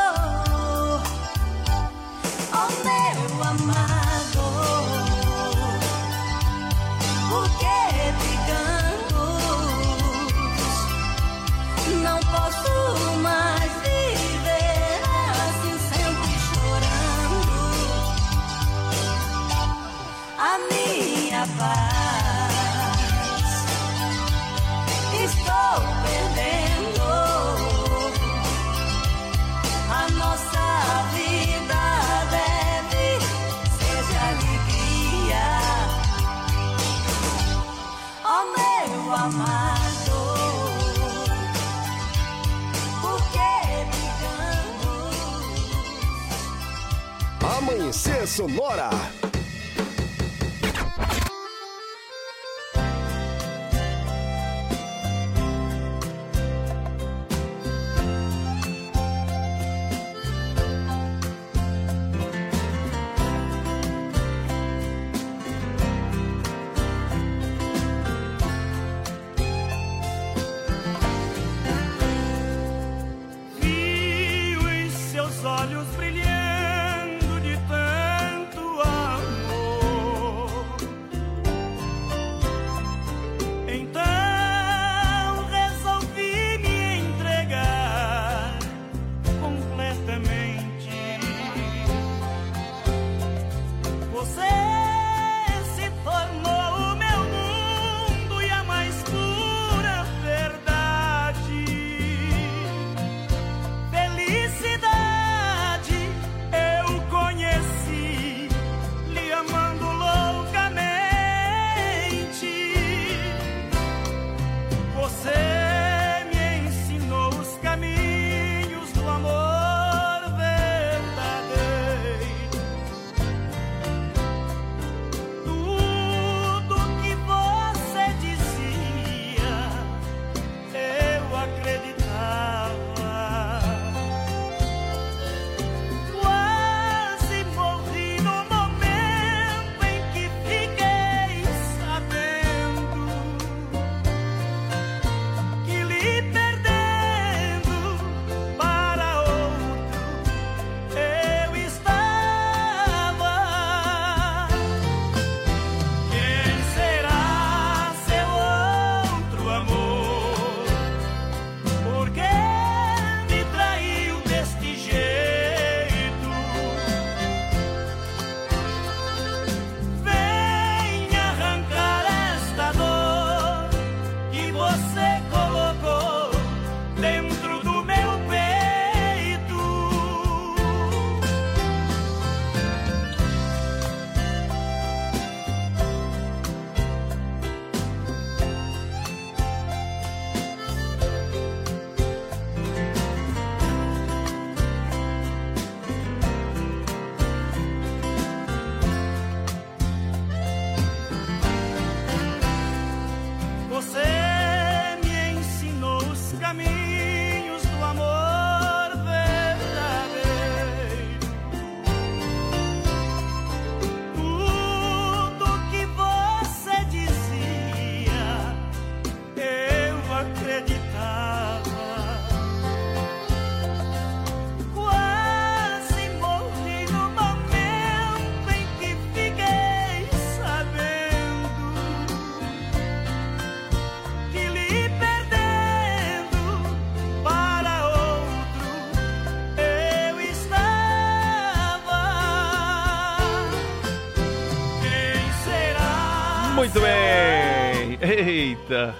[248.69, 248.93] Eita!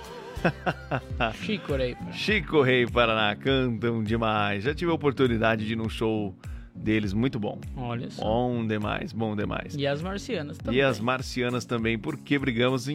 [1.43, 1.97] Chico Rei.
[2.13, 4.63] Chico Rei Paraná, cantam demais.
[4.63, 6.33] Já tive a oportunidade de ir num show
[6.73, 7.59] deles, muito bom.
[7.75, 8.23] Olha só.
[8.23, 9.75] Bom demais, bom demais.
[9.75, 10.79] E as marcianas também.
[10.79, 12.87] E as marcianas também, porque brigamos,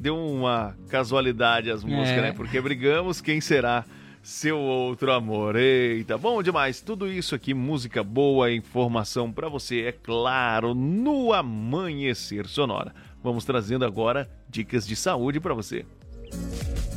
[0.00, 2.22] deu uma casualidade as músicas, É.
[2.22, 2.32] né?
[2.32, 3.84] Porque brigamos, quem será
[4.22, 5.56] seu outro amor?
[5.56, 6.80] Eita, bom demais.
[6.80, 12.94] Tudo isso aqui, música boa, informação pra você, é claro, no Amanhecer Sonora.
[13.22, 15.84] Vamos trazendo agora dicas de saúde pra você.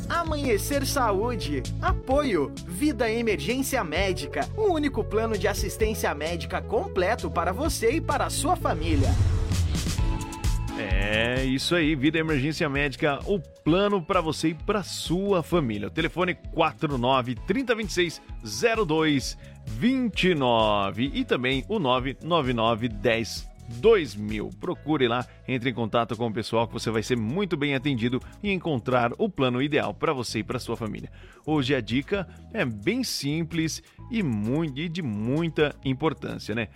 [0.08, 1.62] Amanhecer Saúde.
[1.80, 2.52] Apoio.
[2.66, 4.48] Vida Emergência Médica.
[4.56, 9.08] O único plano de assistência médica completo para você e para a sua família.
[10.78, 15.88] É isso aí, Vida Emergência Médica, o plano para você e para sua família.
[15.88, 18.20] O telefone 49 3026
[18.86, 24.50] 0229 e também o 999 10 2000.
[24.60, 28.20] Procure lá, entre em contato com o pessoal que você vai ser muito bem atendido
[28.42, 31.10] e encontrar o plano ideal para você e para sua família.
[31.46, 36.68] Hoje a dica é bem simples e, muito, e de muita importância, né?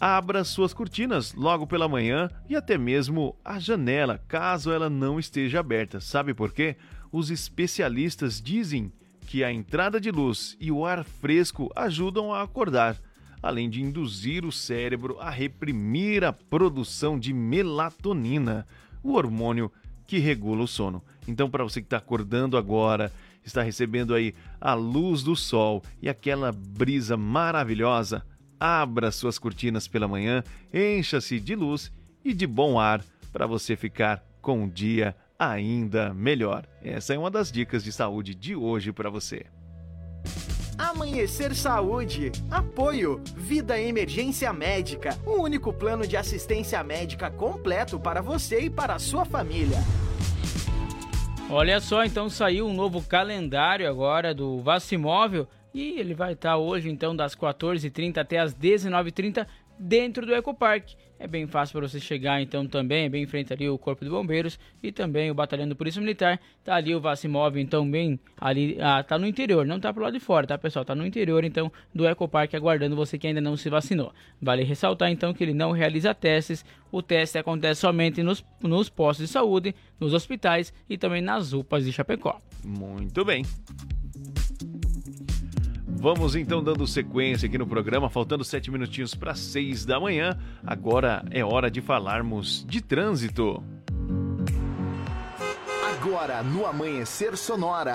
[0.00, 5.60] Abra suas cortinas logo pela manhã e até mesmo a janela, caso ela não esteja
[5.60, 6.00] aberta.
[6.00, 6.76] Sabe por quê?
[7.12, 8.90] Os especialistas dizem
[9.26, 12.96] que a entrada de luz e o ar fresco ajudam a acordar,
[13.42, 18.66] além de induzir o cérebro a reprimir a produção de melatonina,
[19.02, 19.70] o hormônio
[20.06, 21.02] que regula o sono.
[21.26, 23.12] Então, para você que está acordando agora,
[23.44, 28.24] está recebendo aí a luz do sol e aquela brisa maravilhosa,
[28.58, 31.92] abra suas cortinas pela manhã, encha-se de luz
[32.24, 36.66] e de bom ar para você ficar com um dia ainda melhor.
[36.82, 39.46] Essa é uma das dicas de saúde de hoje para você.
[40.80, 42.32] Amanhecer Saúde.
[42.50, 43.20] Apoio.
[43.36, 45.10] Vida Emergência Médica.
[45.26, 49.76] O único plano de assistência médica completo para você e para a sua família.
[51.50, 56.88] Olha só, então saiu um novo calendário agora do Vacimóvel e ele vai estar hoje
[56.88, 59.46] então das 14h30 até as 19h30
[59.78, 60.94] dentro do Ecopark.
[61.22, 64.10] É bem fácil para você chegar então também, bem em frente ali o Corpo de
[64.10, 66.40] Bombeiros e também o Batalhão de Polícia Militar.
[66.64, 70.14] Tá ali o Vacimóvel então bem ali, ah, tá no interior, não tá pro lado
[70.14, 70.82] de fora, tá pessoal?
[70.82, 74.14] Tá no interior então do Ecopark aguardando você que ainda não se vacinou.
[74.40, 79.26] Vale ressaltar então que ele não realiza testes, o teste acontece somente nos, nos postos
[79.26, 82.40] de saúde, nos hospitais e também nas UPAs de Chapecó.
[82.64, 83.44] Muito bem.
[86.00, 90.34] Vamos então dando sequência aqui no programa, faltando sete minutinhos para seis da manhã.
[90.66, 93.62] Agora é hora de falarmos de trânsito.
[95.92, 97.92] Agora no Amanhecer Sonora.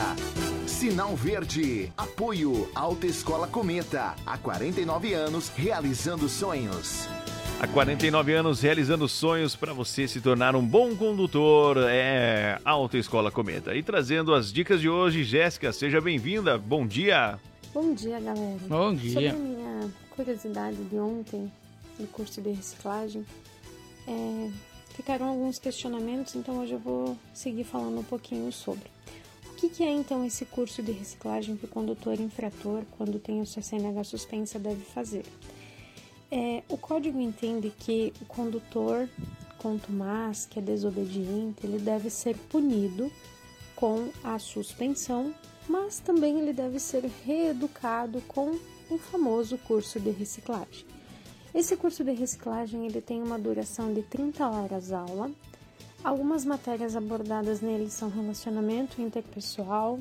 [0.67, 1.91] Sinal Verde.
[1.97, 4.13] Apoio Alta Escola Cometa.
[4.23, 7.09] Há 49 anos realizando sonhos.
[7.59, 11.77] Há 49 anos realizando sonhos para você se tornar um bom condutor.
[11.89, 13.73] É Alta Escola Cometa.
[13.73, 16.55] E trazendo as dicas de hoje, Jéssica, seja bem-vinda.
[16.55, 17.39] Bom dia.
[17.75, 18.57] Bom dia, galera.
[18.69, 19.11] Bom dia.
[19.11, 21.51] Sobre a minha curiosidade de ontem,
[21.99, 23.25] do curso de reciclagem,
[24.07, 24.49] é,
[24.91, 28.89] ficaram alguns questionamentos, então hoje eu vou seguir falando um pouquinho sobre.
[29.51, 33.41] O que, que é então esse curso de reciclagem que o condutor infrator, quando tem
[33.41, 35.25] a sua CNH suspensa, deve fazer?
[36.31, 39.09] É, o código entende que o condutor
[39.57, 43.11] contumaz, que é desobediente, ele deve ser punido
[43.75, 45.35] com a suspensão
[45.67, 48.57] mas também ele deve ser reeducado com
[48.89, 50.85] o famoso curso de reciclagem.
[51.53, 55.31] Esse curso de reciclagem ele tem uma duração de 30 horas aula.
[56.03, 59.97] Algumas matérias abordadas nele são relacionamento interpessoal,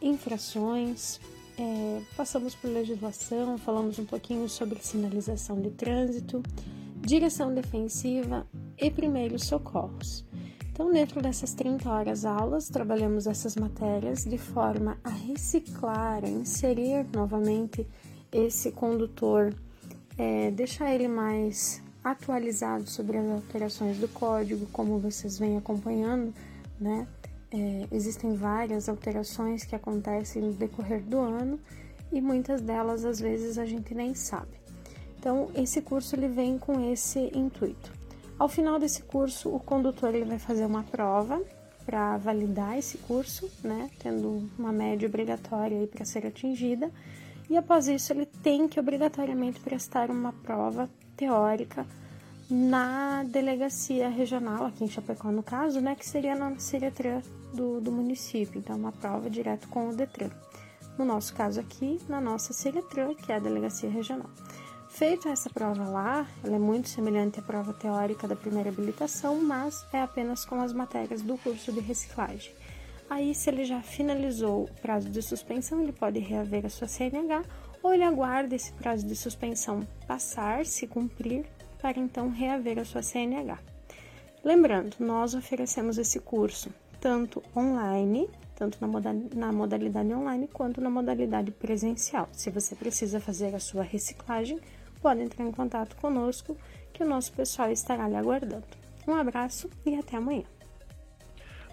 [0.00, 1.20] infrações,
[1.58, 6.42] é, passamos por legislação, falamos um pouquinho sobre sinalização de trânsito,
[7.00, 8.46] direção defensiva
[8.78, 10.25] e primeiros socorros.
[10.76, 17.06] Então, dentro dessas 30 horas aulas, trabalhamos essas matérias de forma a reciclar, a inserir
[17.14, 17.88] novamente
[18.30, 19.54] esse condutor,
[20.18, 26.34] é, deixar ele mais atualizado sobre as alterações do código, como vocês vêm acompanhando,
[26.78, 27.08] né?
[27.50, 31.58] É, existem várias alterações que acontecem no decorrer do ano
[32.12, 34.60] e muitas delas às vezes a gente nem sabe.
[35.18, 37.95] Então, esse curso ele vem com esse intuito.
[38.38, 41.40] Ao final desse curso, o condutor ele vai fazer uma prova
[41.86, 46.90] para validar esse curso, né, tendo uma média obrigatória para ser atingida.
[47.48, 51.86] E após isso, ele tem que obrigatoriamente prestar uma prova teórica
[52.50, 57.22] na delegacia regional, aqui em Chapecó no caso, né, que seria na Ciretran
[57.54, 60.30] do, do município, então uma prova direto com o Detran.
[60.98, 64.30] No nosso caso aqui, na nossa Ciretran, que é a delegacia regional.
[64.96, 69.84] Feita essa prova lá, ela é muito semelhante à prova teórica da primeira habilitação, mas
[69.92, 72.50] é apenas com as matérias do curso de reciclagem.
[73.10, 77.44] Aí, se ele já finalizou o prazo de suspensão, ele pode reaver a sua CNH
[77.82, 81.44] ou ele aguarda esse prazo de suspensão passar, se cumprir,
[81.78, 83.58] para então reaver a sua CNH.
[84.42, 88.78] Lembrando, nós oferecemos esse curso tanto online, tanto
[89.34, 92.30] na modalidade online quanto na modalidade presencial.
[92.32, 94.58] Se você precisa fazer a sua reciclagem,
[95.00, 96.56] pode entrar em contato conosco
[96.92, 98.66] que o nosso pessoal estará lhe aguardando.
[99.06, 100.44] Um abraço e até amanhã.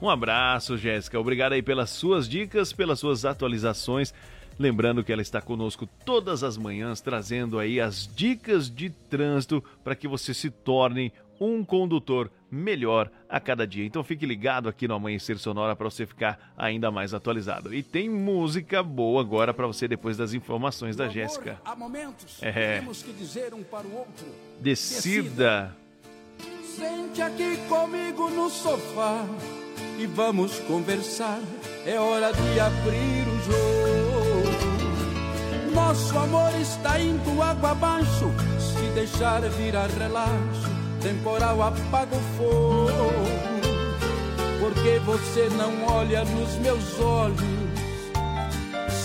[0.02, 1.20] Um abraço, Jéssica.
[1.20, 4.14] Obrigado aí pelas suas dicas, pelas suas atualizações.
[4.60, 9.96] Lembrando que ela está conosco todas as manhãs, trazendo aí as dicas de trânsito para
[9.96, 13.86] que você se torne um condutor melhor a cada dia.
[13.86, 17.74] Então fique ligado aqui no Amanhecer Sonora para você ficar ainda mais atualizado.
[17.74, 21.60] E tem música boa agora para você depois das informações da Jéssica.
[21.66, 22.80] Há momentos É.
[22.80, 24.26] temos que dizer um para o outro.
[24.60, 25.76] Decida.
[26.64, 29.26] Sente aqui comigo no sofá
[30.00, 31.40] e vamos conversar.
[31.86, 34.14] É hora de abrir o jogo.
[35.74, 38.32] Nosso amor está indo água abaixo.
[38.60, 40.70] Se deixar virar relaxo,
[41.04, 43.14] temporal apaga o fogo.
[44.60, 47.44] Porque você não olha nos meus olhos.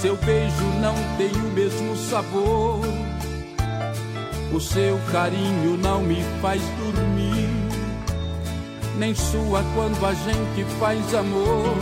[0.01, 2.81] Seu beijo não tem o mesmo sabor.
[4.53, 7.51] O seu carinho não me faz dormir,
[8.97, 11.77] nem sua quando a gente faz amor.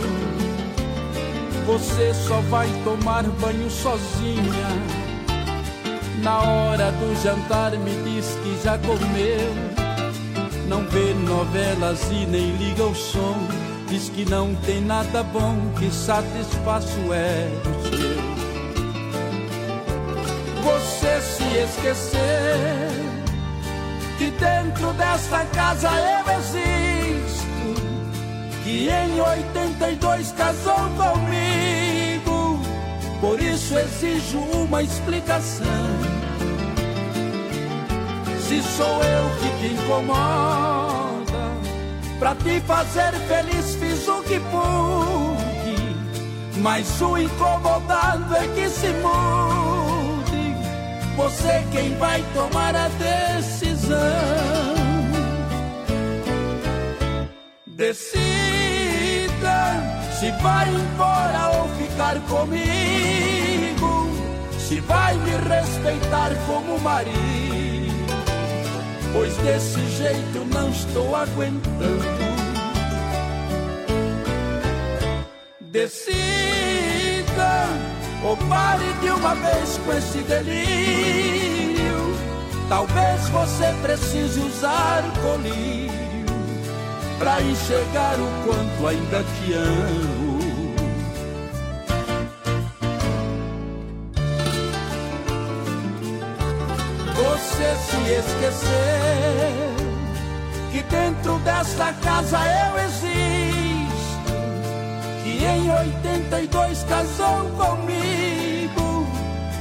[1.65, 4.67] Você só vai tomar banho sozinha.
[6.21, 9.76] Na hora do jantar me diz que já comeu.
[10.67, 13.37] Não vê novelas e nem liga o som.
[13.87, 18.37] Diz que não tem nada bom que satisfaça o ego seu
[20.67, 22.89] você se esquecer
[24.17, 27.81] que dentro desta casa eu existo,
[28.63, 32.59] que em 82 casou comigo,
[33.21, 36.16] por isso exijo uma explicação.
[38.77, 41.51] Sou eu que te incomoda,
[42.19, 45.95] pra te fazer feliz fiz o que pude,
[46.61, 50.55] mas o incomodado é que se mude.
[51.15, 53.97] Você quem vai tomar a decisão.
[57.65, 58.37] Decida
[60.19, 64.07] se vai embora ou ficar comigo,
[64.59, 67.76] se vai me respeitar como marido,
[69.13, 72.27] pois desse jeito não estou aguentando.
[75.61, 76.07] Decida
[78.23, 82.17] ou pare de uma vez com esse delírio.
[82.69, 86.25] Talvez você precise usar colírio
[87.17, 90.26] pra enxergar o quanto ainda te amo.
[97.67, 98.69] Você se esqueceu
[100.71, 104.31] que dentro desta casa eu existo
[105.21, 109.05] que em 82 casou comigo.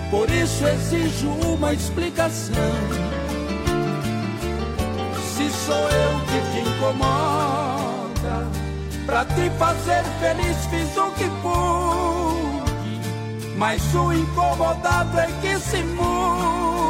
[0.09, 2.54] Por isso exijo uma explicação.
[5.34, 8.46] Se sou eu que te incomoda,
[9.04, 12.66] pra te fazer feliz fiz o que pude.
[13.57, 16.86] Mas o incomodado é que se mude.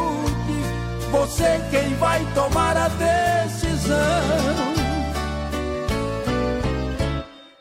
[1.10, 3.96] Você quem vai tomar a decisão.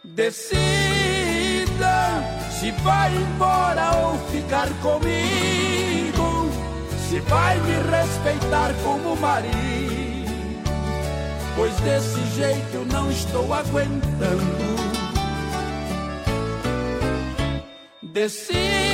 [0.04, 0.76] Decida
[2.60, 6.50] se vai embora ou ficar comigo,
[7.08, 10.64] se vai me respeitar como marido,
[11.56, 14.76] pois desse jeito eu não estou aguentando.
[18.02, 18.85] Decida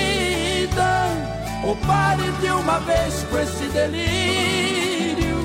[1.64, 5.38] ou pare de uma vez com esse delírio.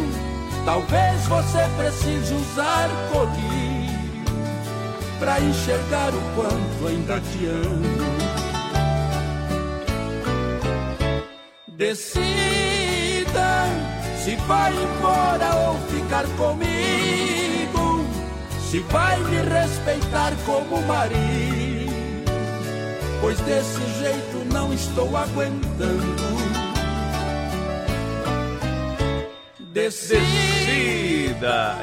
[0.65, 4.25] Talvez você precise usar colírio
[5.19, 8.07] pra enxergar o quanto ainda te amo.
[11.69, 12.37] Decida
[14.27, 18.05] se vai embora ou ficar comigo,
[18.69, 21.56] se vai me respeitar como marido,
[23.27, 26.15] pois desse jeito não estou aguentando.
[29.73, 30.25] Decida!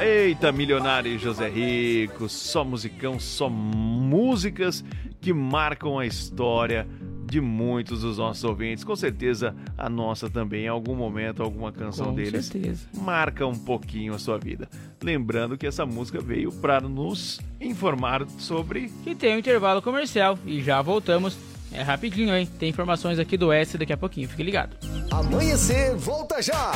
[0.02, 4.82] Eita, milionário José Rico, só musicão, só músicas
[5.20, 6.88] que marcam a história
[7.34, 8.84] de muitos dos nossos ouvintes.
[8.84, 12.86] Com certeza a nossa também, em algum momento, alguma canção Com deles certeza.
[12.96, 14.68] marca um pouquinho a sua vida.
[15.02, 20.62] Lembrando que essa música veio para nos informar sobre Que tem um intervalo comercial e
[20.62, 21.36] já voltamos.
[21.72, 22.48] É rapidinho, hein?
[22.56, 24.76] Tem informações aqui do S daqui a pouquinho, fique ligado.
[25.10, 26.70] Amanhecer, volta já!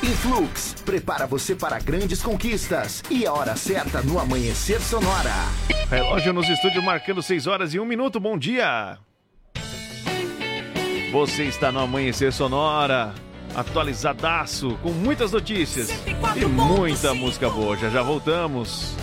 [0.00, 5.34] Influx prepara você para grandes conquistas e a hora certa no Amanhecer Sonora.
[5.90, 8.20] Relógio nos estúdios marcando 6 horas e 1 minuto.
[8.20, 8.96] Bom dia!
[11.14, 13.14] Você está no Amanhecer Sonora,
[13.54, 15.88] atualizadaço, com muitas notícias
[16.36, 17.76] e muita música boa.
[17.76, 18.96] Já já voltamos.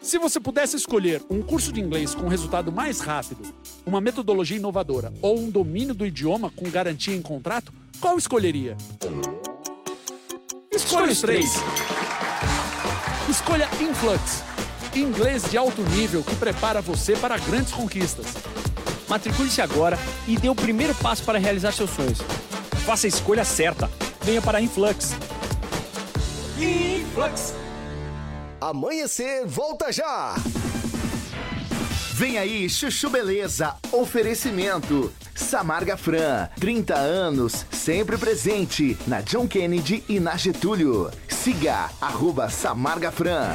[0.00, 3.42] Se você pudesse escolher um curso de inglês com resultado mais rápido,
[3.84, 8.76] uma metodologia inovadora ou um domínio do idioma com garantia em contrato, qual escolheria?
[10.70, 11.56] Escolha os três.
[13.28, 14.44] Escolha Influx,
[15.00, 18.26] inglês de alto nível que prepara você para grandes conquistas.
[19.08, 22.18] Matricule-se agora e dê o primeiro passo para realizar seus sonhos.
[22.84, 23.90] Faça a escolha certa.
[24.22, 25.14] Venha para a Influx.
[26.58, 27.54] Influx.
[28.60, 30.34] Amanhecer, volta já!
[32.12, 35.12] Vem aí, Chuchu Beleza, oferecimento.
[35.34, 41.10] Samarga Fran, 30 anos, sempre presente na John Kennedy e na Getúlio.
[41.28, 43.54] Siga, arroba Samarga Fran.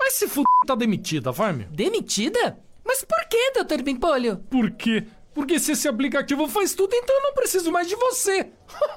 [0.00, 0.42] Mas se f...
[0.66, 1.68] tá demitida, meu.
[1.70, 2.58] Demitida?
[2.82, 3.82] Mas por que, Dr.
[3.82, 4.38] Bimpolho?
[4.50, 5.06] Por quê?
[5.34, 8.48] Porque se esse aplicativo faz tudo, então eu não preciso mais de você.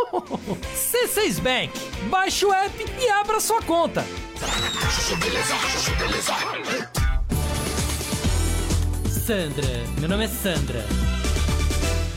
[0.73, 1.73] C6 Bank.
[2.09, 4.03] Baixe o app e abra sua conta.
[9.09, 9.67] Sandra,
[9.99, 10.83] meu nome é Sandra.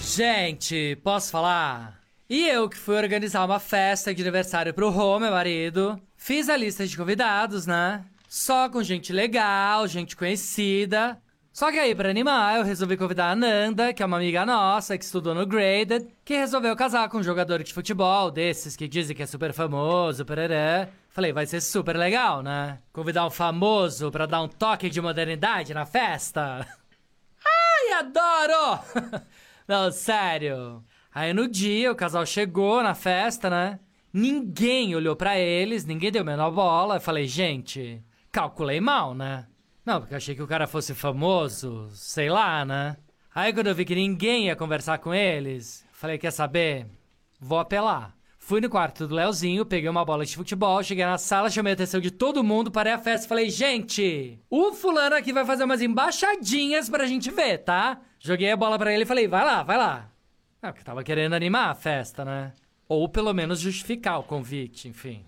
[0.00, 2.00] Gente, posso falar?
[2.28, 6.00] E eu que fui organizar uma festa de aniversário pro Rô, meu marido.
[6.16, 8.04] Fiz a lista de convidados, né?
[8.36, 11.18] Só com gente legal, gente conhecida.
[11.54, 14.98] Só que aí, pra animar, eu resolvi convidar a Nanda, que é uma amiga nossa,
[14.98, 19.16] que estudou no Graded, que resolveu casar com um jogador de futebol desses que dizem
[19.16, 20.90] que é super famoso, pereré.
[21.08, 22.78] Falei, vai ser super legal, né?
[22.92, 26.58] Convidar um famoso pra dar um toque de modernidade na festa.
[27.42, 29.24] Ai, adoro!
[29.66, 30.84] Não, sério.
[31.10, 33.80] Aí no dia, o casal chegou na festa, né?
[34.12, 36.96] Ninguém olhou pra eles, ninguém deu a menor bola.
[36.96, 38.04] Eu falei, gente,
[38.36, 39.46] calculei mal, né?
[39.82, 42.98] Não, porque achei que o cara fosse famoso, sei lá, né?
[43.34, 46.86] Aí quando eu vi que ninguém ia conversar com eles, falei, quer saber?
[47.40, 48.14] Vou apelar.
[48.38, 51.74] Fui no quarto do Leozinho, peguei uma bola de futebol, cheguei na sala, chamei a
[51.74, 55.64] atenção de todo mundo, parei a festa e falei, gente, o fulano aqui vai fazer
[55.64, 58.02] umas embaixadinhas pra gente ver, tá?
[58.20, 60.12] Joguei a bola pra ele e falei, vai lá, vai lá.
[60.60, 62.52] É, porque tava querendo animar a festa, né?
[62.86, 65.24] Ou pelo menos justificar o convite, enfim.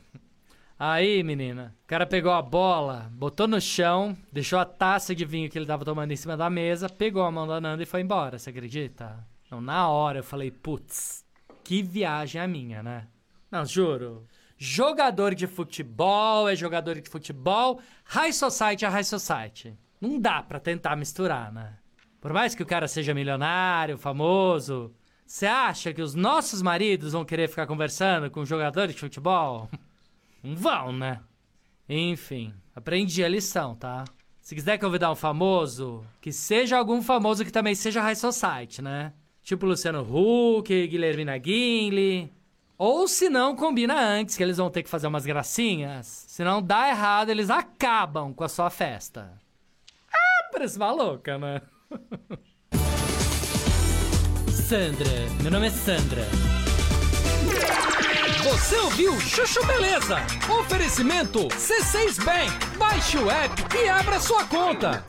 [0.81, 5.51] Aí, menina, o cara pegou a bola, botou no chão, deixou a taça de vinho
[5.51, 8.01] que ele tava tomando em cima da mesa, pegou a mão da Nanda e foi
[8.01, 9.27] embora, você acredita?
[9.51, 11.25] Não, na hora eu falei, putz,
[11.65, 13.09] que viagem a minha, né?
[13.51, 14.25] Não, juro.
[14.57, 19.77] Jogador de futebol é jogador de futebol, high society é high society.
[20.01, 21.75] Não dá pra tentar misturar, né?
[22.21, 24.95] Por mais que o cara seja milionário, famoso,
[25.27, 29.69] você acha que os nossos maridos vão querer ficar conversando com jogadores de futebol?
[30.49, 31.21] Não vão, né?
[31.87, 34.05] Enfim, aprendi a lição, tá?
[34.41, 39.13] Se quiser convidar um famoso, que seja algum famoso que também seja high society, né?
[39.43, 42.33] Tipo Luciano Huck, Guilhermina Guinle.
[42.79, 46.07] Ou se não, combina antes, que eles vão ter que fazer umas gracinhas.
[46.07, 49.39] Se não dá errado, eles acabam com a sua festa.
[50.11, 51.61] Ah, parece uma louca, né?
[54.67, 56.27] Sandra, meu nome é Sandra.
[58.51, 60.17] Você ouviu Chuchu Beleza?
[60.59, 62.79] Oferecimento C6 Bank.
[62.79, 65.05] Baixe o app e abra sua conta.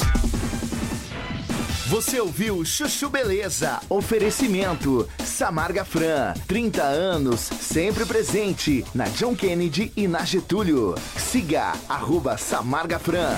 [1.88, 3.80] Você ouviu Chuchu Beleza?
[3.90, 10.96] Oferecimento Samarga Fran, 30 anos, sempre presente na John Kennedy e na Getúlio.
[11.16, 13.38] Siga arroba Samarga Fran.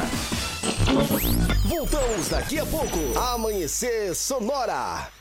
[1.69, 2.97] Voltamos daqui a pouco.
[3.19, 5.20] Amanhecer Sonora.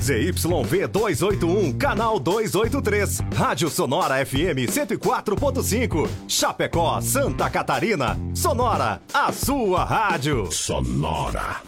[0.00, 3.22] ZYV 281, canal 283.
[3.34, 6.08] Rádio Sonora FM 104.5.
[6.28, 8.18] Chapecó, Santa Catarina.
[8.34, 10.52] Sonora, a sua rádio.
[10.52, 11.62] Sonora.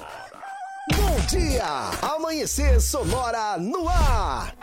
[0.95, 1.91] Bom dia!
[2.03, 4.55] Amanhecer Sonora no ar.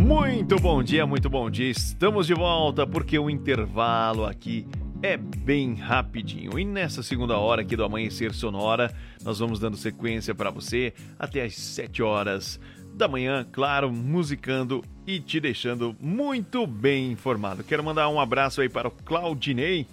[0.00, 1.70] Muito bom dia, muito bom dia.
[1.70, 4.66] Estamos de volta porque o intervalo aqui
[5.02, 6.58] é bem rapidinho.
[6.58, 8.92] E nessa segunda hora aqui do Amanhecer Sonora,
[9.22, 12.60] nós vamos dando sequência para você até às 7 horas
[12.94, 17.62] da manhã, claro, musicando e te deixando muito bem informado.
[17.62, 19.86] Quero mandar um abraço aí para o Claudinei,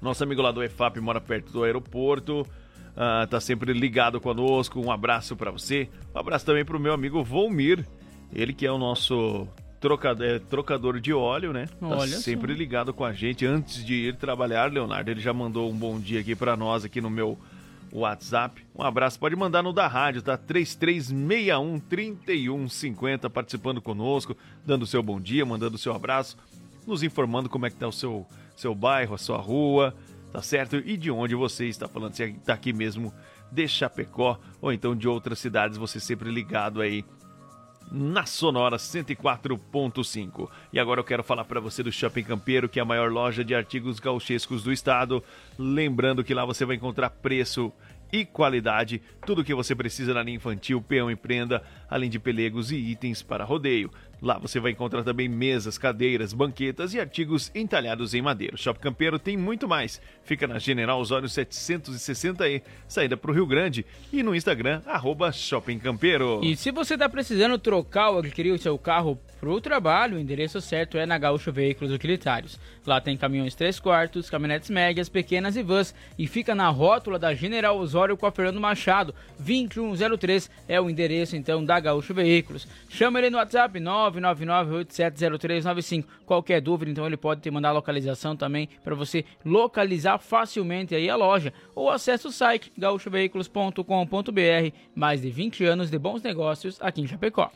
[0.00, 2.42] nosso amigo lá do EFAP, mora perto do aeroporto.
[2.42, 4.80] Uh, tá sempre ligado conosco.
[4.80, 5.88] Um abraço para você.
[6.14, 7.86] Um abraço também para o meu amigo Volmir,
[8.32, 9.48] ele que é o nosso
[9.80, 11.66] trocador, é, trocador de óleo, né?
[11.80, 12.58] Tá Olha sempre só.
[12.58, 15.10] ligado com a gente antes de ir trabalhar, Leonardo.
[15.10, 17.38] Ele já mandou um bom dia aqui para nós aqui no meu
[17.92, 18.64] WhatsApp.
[18.74, 20.36] Um abraço, pode mandar no da rádio, tá?
[20.36, 26.36] 3361 3150 participando conosco, dando o seu bom dia, mandando o seu abraço,
[26.86, 28.26] nos informando como é que tá o seu
[28.56, 29.94] seu bairro, a sua rua,
[30.32, 30.76] tá certo?
[30.76, 33.14] E de onde você está falando, se está aqui mesmo
[33.52, 37.04] de Chapecó ou então de outras cidades, você sempre ligado aí
[37.90, 40.48] na Sonora 104.5.
[40.72, 43.44] E agora eu quero falar para você do Shopping Campeiro, que é a maior loja
[43.44, 45.22] de artigos gauchescos do estado.
[45.58, 47.72] Lembrando que lá você vai encontrar preço
[48.12, 52.18] e qualidade, tudo o que você precisa na linha infantil, peão e prenda, além de
[52.18, 53.90] pelegos e itens para rodeio.
[54.20, 58.54] Lá você vai encontrar também mesas, cadeiras, banquetas e artigos entalhados em madeira.
[58.54, 60.00] O Shopping Campeiro tem muito mais.
[60.24, 65.78] Fica na General Osório 760E, saída para o Rio Grande e no Instagram, arroba Shopping
[65.78, 66.40] Campeiro.
[66.42, 70.20] E se você está precisando trocar ou adquirir o seu carro para o trabalho, o
[70.20, 72.58] endereço certo é na Gaúcho Veículos Utilitários.
[72.84, 77.32] Lá tem caminhões 3 quartos, caminhonetes médias, pequenas e vans e fica na rótula da
[77.34, 79.14] General Osório com a Fernando Machado.
[79.38, 82.66] 2103 é o endereço então da Gaúcho Veículos.
[82.88, 83.78] Chama ele no WhatsApp
[84.16, 86.04] 999870395.
[86.24, 91.10] Qualquer dúvida, então ele pode te mandar a localização também para você localizar facilmente aí
[91.10, 93.82] a loja ou acesse o site gaúchoveículos.com.br.
[94.94, 97.50] Mais de 20 anos de bons negócios aqui em Chapecó.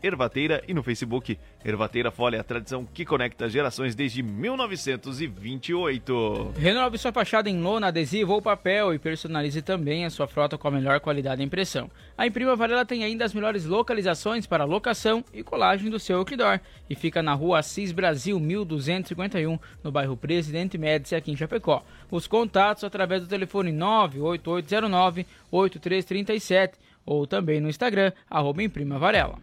[0.01, 1.37] ervateira e no Facebook.
[1.65, 6.55] Ervateira Fole, a tradição que conecta gerações desde 1928.
[6.57, 10.69] Renove sua fachada em lona, adesivo ou papel e personalize também a sua frota com
[10.69, 11.91] a melhor qualidade de impressão.
[12.17, 16.61] A Imprima Varela tem ainda as melhores localizações para locação e colagem do seu outdoor
[16.89, 21.83] e fica na rua Assis Brasil 1251, no bairro Presidente Médici, aqui em Chapecó.
[22.11, 29.39] Os contatos através do telefone 98809 8337 ou também no Instagram, arroba Imprima Varela.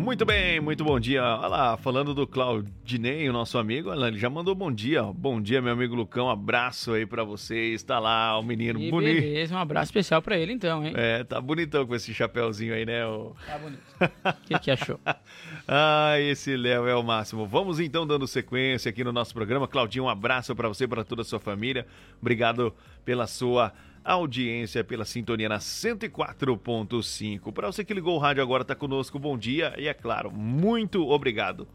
[0.00, 1.22] Muito bem, muito bom dia.
[1.22, 5.02] Olha lá, falando do Claudinei, o nosso amigo, ele já mandou bom dia.
[5.02, 7.74] Bom dia, meu amigo Lucão, abraço aí pra você.
[7.74, 9.20] Está lá o menino E bonito.
[9.20, 10.94] beleza, um abraço especial pra ele então, hein?
[10.96, 13.06] É, tá bonitão com esse chapéuzinho aí, né?
[13.06, 13.34] O...
[13.46, 13.82] Tá bonito.
[14.24, 14.98] O que, que achou?
[15.68, 17.46] ah, esse Léo é o máximo.
[17.46, 19.68] Vamos então dando sequência aqui no nosso programa.
[19.68, 21.86] Claudinho, um abraço para você, para toda a sua família.
[22.20, 22.74] Obrigado
[23.04, 23.72] pela sua
[24.04, 27.52] audiência, pela sintonia na 104.5.
[27.52, 31.08] Para você que ligou o rádio agora, tá conosco, bom dia e é claro, muito
[31.08, 31.68] obrigado.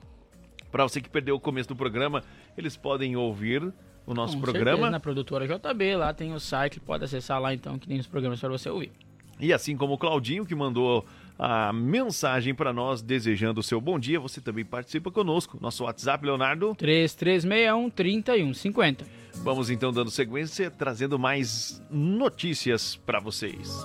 [0.71, 2.23] Para você que perdeu o começo do programa,
[2.57, 3.73] eles podem ouvir
[4.05, 4.71] o nosso Com programa.
[4.71, 8.07] certeza, na produtora JB, lá tem o site, pode acessar lá então, que tem os
[8.07, 8.91] programas para você ouvir.
[9.39, 11.05] E assim como o Claudinho, que mandou
[11.37, 14.19] a mensagem para nós desejando o seu bom dia.
[14.19, 15.57] Você também participa conosco.
[15.61, 16.75] Nosso WhatsApp, Leonardo.
[16.75, 19.05] 3361 3150.
[19.43, 23.83] Vamos então dando sequência, trazendo mais notícias para vocês.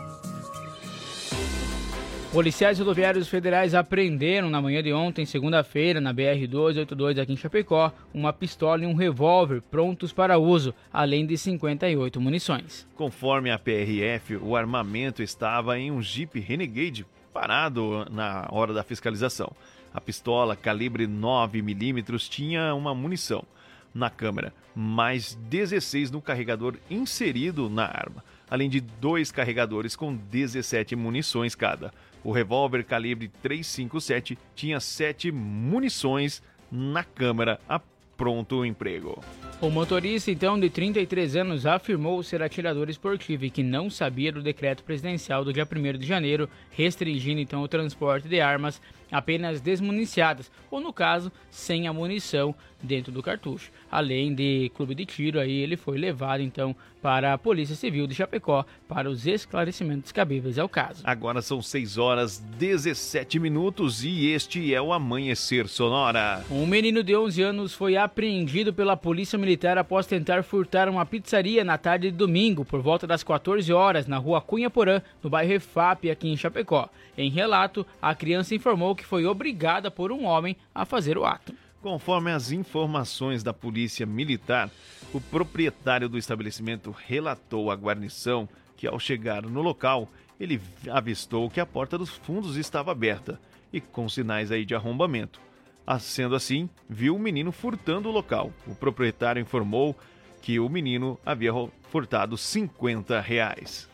[2.32, 8.32] Policiais rodoviários federais apreenderam na manhã de ontem, segunda-feira, na BR-282 aqui em Chapecó, uma
[8.32, 12.86] pistola e um revólver prontos para uso, além de 58 munições.
[12.94, 19.52] Conforme a PRF, o armamento estava em um Jeep Renegade parado na hora da fiscalização.
[19.92, 23.44] A pistola calibre 9mm tinha uma munição
[23.92, 30.94] na câmera, mais 16 no carregador inserido na arma, além de dois carregadores com 17
[30.94, 31.92] munições cada.
[32.22, 37.80] O revólver calibre 357 tinha 7 munições na câmera a
[38.20, 39.18] pronto emprego.
[39.62, 44.42] O motorista, então, de 33 anos, afirmou ser atirador esportivo e que não sabia do
[44.42, 48.78] decreto presidencial do dia 1 de janeiro, restringindo então o transporte de armas
[49.10, 53.70] apenas desmuniciadas, ou no caso, sem a munição dentro do cartucho.
[53.90, 58.14] Além de clube de tiro, aí ele foi levado então para a Polícia Civil de
[58.14, 61.02] Chapecó para os esclarecimentos cabíveis ao caso.
[61.04, 66.44] Agora são 6 horas 17 minutos e este é o Amanhecer Sonora.
[66.50, 71.64] Um menino de 11 anos foi apreendido pela Polícia Militar após tentar furtar uma pizzaria
[71.64, 75.50] na tarde de domingo, por volta das 14 horas, na rua Cunha Porã, no bairro
[75.50, 76.88] Refap, aqui em Chapecó.
[77.16, 81.54] Em relato, a criança informou que foi obrigada por um homem a fazer o ato.
[81.82, 84.70] Conforme as informações da Polícia Militar,
[85.14, 90.08] o proprietário do estabelecimento relatou à guarnição que, ao chegar no local,
[90.38, 90.60] ele
[90.90, 93.40] avistou que a porta dos fundos estava aberta
[93.72, 95.40] e com sinais aí de arrombamento.
[95.86, 98.52] Ah, Sendo assim, viu o menino furtando o local.
[98.66, 99.98] O proprietário informou
[100.40, 101.52] que o menino havia
[101.90, 103.89] furtado 50 reais.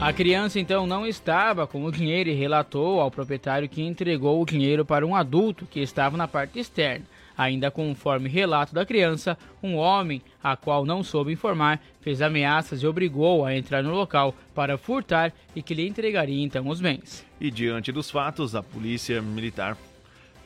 [0.00, 4.46] A criança então não estava com o dinheiro e relatou ao proprietário que entregou o
[4.46, 7.04] dinheiro para um adulto que estava na parte externa.
[7.36, 12.86] Ainda conforme relato da criança, um homem, a qual não soube informar, fez ameaças e
[12.86, 17.24] obrigou a entrar no local para furtar e que lhe entregaria então os bens.
[17.38, 19.76] E diante dos fatos, a polícia militar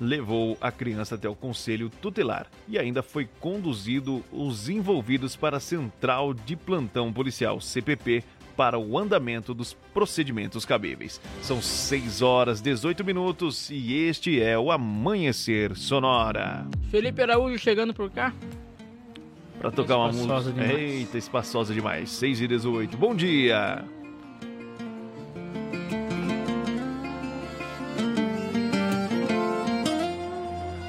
[0.00, 5.60] levou a criança até o conselho tutelar e ainda foi conduzido os envolvidos para a
[5.60, 8.24] Central de Plantão Policial, CPP,
[8.56, 11.20] para o andamento dos procedimentos cabíveis.
[11.42, 16.66] São 6 horas 18 minutos e este é o Amanhecer Sonora.
[16.90, 18.32] Felipe Araújo chegando por cá.
[19.60, 20.52] Para tocar uma música.
[20.52, 20.78] demais.
[20.78, 22.10] Eita, espaçosa demais.
[22.10, 22.96] 6 e 18.
[22.96, 23.84] Bom dia.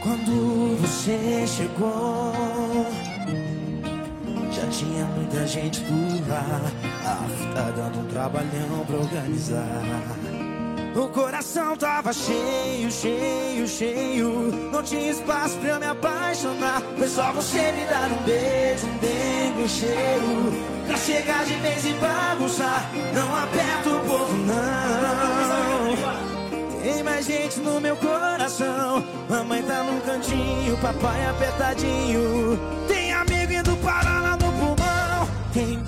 [0.02, 2.34] Quando você chegou,
[4.52, 6.62] já tinha muita gente por lá.
[7.08, 7.20] Ah,
[7.54, 9.64] tá dando um trabalhão pra organizar.
[10.96, 14.72] O coração tava cheio, cheio, cheio.
[14.72, 16.82] Não tinha espaço pra eu me apaixonar.
[16.98, 20.54] Foi só você me dar um beijo, um um cheiro.
[20.88, 22.90] Pra chegar de vez e bagunçar.
[23.14, 25.96] Não aperta o povo, não.
[26.82, 29.04] Tem mais gente no meu coração.
[29.30, 32.60] Mamãe tá num cantinho, papai apertadinho.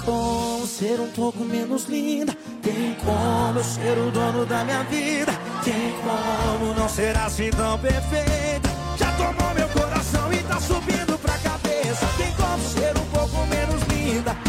[0.08, 2.34] Como ser um pouco menos linda.
[2.62, 5.34] Tem como eu ser o dono da minha vida.
[5.66, 8.70] Tem como não ser assim tão perfeita.
[8.98, 12.08] Já tomou meu coração e tá subindo pra cabeça.
[12.16, 14.47] Tem como ser um pouco menos linda.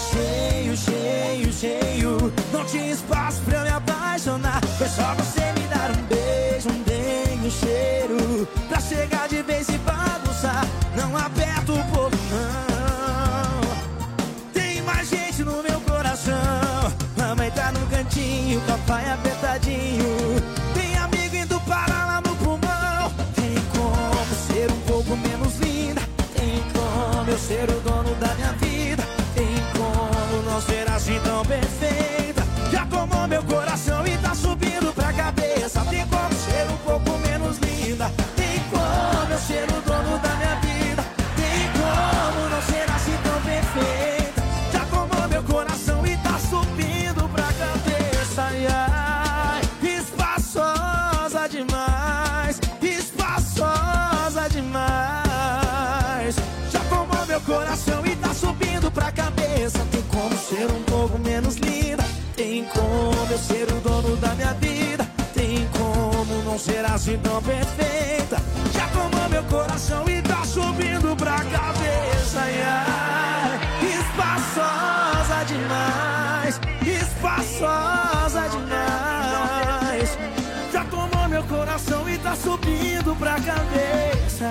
[0.00, 2.32] Cheio, cheio, cheio.
[2.52, 4.60] Não tinha espaço pra eu me apaixonar.
[4.78, 8.48] Foi só você me dar um beijo, um bem, um cheiro.
[8.68, 10.66] Pra chegar de vez e bagunçar.
[10.96, 13.60] Não aperta o povo, não.
[14.52, 16.34] Tem mais gente no meu coração.
[17.16, 19.99] Mamãe tá no cantinho, papai apertadinho.
[67.10, 68.36] Assim tão perfeita.
[68.72, 72.40] Já tomou meu coração e tá subindo pra cabeça.
[72.40, 80.18] Ai, espaçosa demais, espaçosa demais.
[80.72, 84.50] Já tomou meu coração e tá subindo pra cabeça.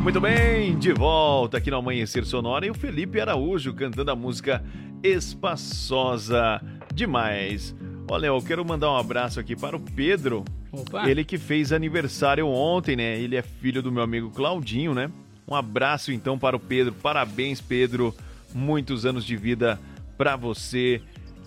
[0.00, 4.62] Muito bem, de volta aqui no Amanhecer Sonora e o Felipe Araújo cantando a música
[5.02, 6.60] Espaçosa
[6.94, 7.74] Demais.
[8.06, 10.44] Olha, eu quero mandar um abraço aqui para o Pedro.
[10.70, 11.08] Opa.
[11.08, 13.18] Ele que fez aniversário ontem, né?
[13.18, 15.10] Ele é filho do meu amigo Claudinho, né?
[15.48, 16.92] Um abraço então para o Pedro.
[16.92, 18.14] Parabéns, Pedro.
[18.52, 19.80] Muitos anos de vida
[20.16, 21.00] para você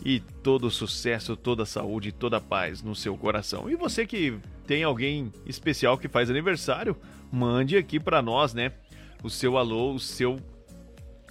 [0.04, 3.70] e todo sucesso, toda saúde, toda paz no seu coração.
[3.70, 6.98] E você que tem alguém especial que faz aniversário,
[7.32, 8.72] mande aqui para nós, né?
[9.24, 10.40] O seu alô, o seu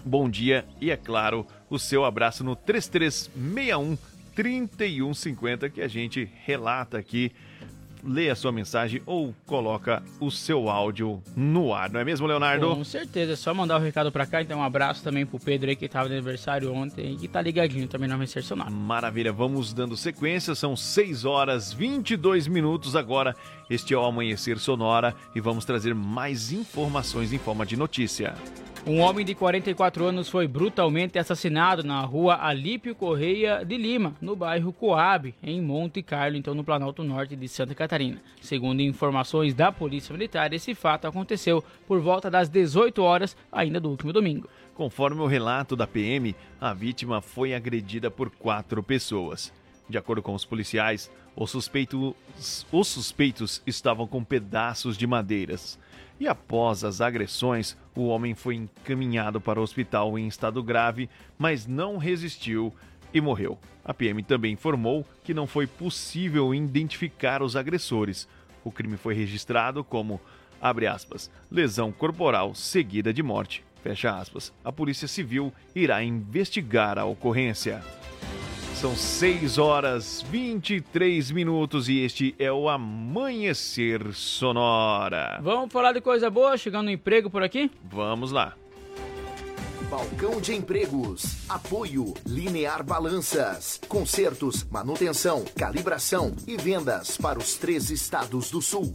[0.04, 3.98] bom dia e, é claro, o seu abraço no 3361
[4.36, 7.32] 3150 que a gente relata aqui,
[8.04, 12.76] lê a sua mensagem ou coloca o seu áudio no ar, não é mesmo, Leonardo?
[12.76, 14.42] Com certeza, é só mandar o recado pra cá.
[14.42, 17.40] Então, um abraço também pro Pedro aí que tava de aniversário ontem e que tá
[17.40, 18.70] ligadinho também na Sonora.
[18.70, 23.34] Maravilha, vamos dando sequência, são 6 horas 22 minutos agora.
[23.68, 28.34] Este é o Amanhecer Sonora e vamos trazer mais informações em forma de notícia.
[28.86, 34.36] Um homem de 44 anos foi brutalmente assassinado na rua Alípio Correia de Lima, no
[34.36, 38.22] bairro Coab, em Monte Carlo, então no Planalto Norte de Santa Catarina.
[38.40, 43.90] Segundo informações da Polícia Militar, esse fato aconteceu por volta das 18 horas, ainda do
[43.90, 44.48] último domingo.
[44.76, 49.52] Conforme o relato da PM, a vítima foi agredida por quatro pessoas.
[49.88, 52.14] De acordo com os policiais, os suspeitos,
[52.72, 55.78] os suspeitos estavam com pedaços de madeiras.
[56.18, 61.66] E após as agressões, o homem foi encaminhado para o hospital em estado grave, mas
[61.66, 62.72] não resistiu
[63.12, 63.58] e morreu.
[63.84, 68.26] A PM também informou que não foi possível identificar os agressores.
[68.64, 70.18] O crime foi registrado como,
[70.60, 73.62] abre aspas, lesão corporal seguida de morte.
[73.82, 74.52] Fecha aspas.
[74.64, 77.82] A Polícia Civil irá investigar a ocorrência.
[78.80, 85.40] São 6 horas 23 minutos e este é o Amanhecer Sonora.
[85.42, 87.70] Vamos falar de coisa boa, chegando no emprego por aqui?
[87.90, 88.54] Vamos lá.
[89.88, 91.48] Balcão de Empregos.
[91.48, 93.80] Apoio Linear Balanças.
[93.88, 98.94] Consertos, manutenção, calibração e vendas para os três estados do sul.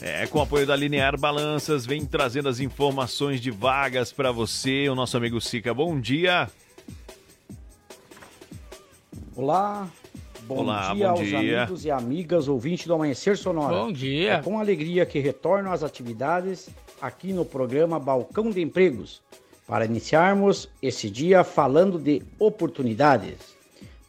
[0.00, 4.88] É, com o apoio da Linear Balanças, vem trazendo as informações de vagas para você,
[4.88, 5.72] o nosso amigo Sica.
[5.72, 6.50] Bom dia.
[9.34, 9.88] Olá,
[10.42, 11.62] bom Olá, dia bom aos dia.
[11.62, 13.74] amigos e amigas ouvintes do Amanhecer Sonora.
[13.74, 14.34] Bom dia.
[14.34, 16.68] É com alegria que retorno às atividades
[17.00, 19.22] aqui no programa Balcão de Empregos,
[19.66, 23.56] para iniciarmos esse dia falando de oportunidades.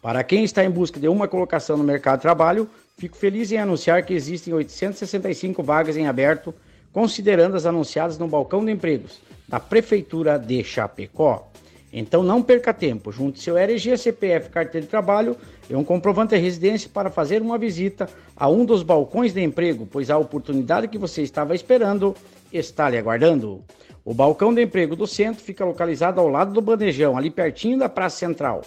[0.01, 3.57] Para quem está em busca de uma colocação no mercado de trabalho, fico feliz em
[3.57, 6.53] anunciar que existem 865 vagas em aberto,
[6.91, 11.49] considerando as anunciadas no Balcão de Empregos da Prefeitura de Chapecó.
[11.95, 15.37] Então não perca tempo, junte seu RG, CPF, carteira de trabalho
[15.69, 19.87] e um comprovante de residência para fazer uma visita a um dos balcões de emprego,
[19.89, 22.15] pois a oportunidade que você estava esperando
[22.51, 23.63] está lhe aguardando.
[24.03, 27.87] O balcão de emprego do centro fica localizado ao lado do bandejão, ali pertinho da
[27.87, 28.63] Praça Central.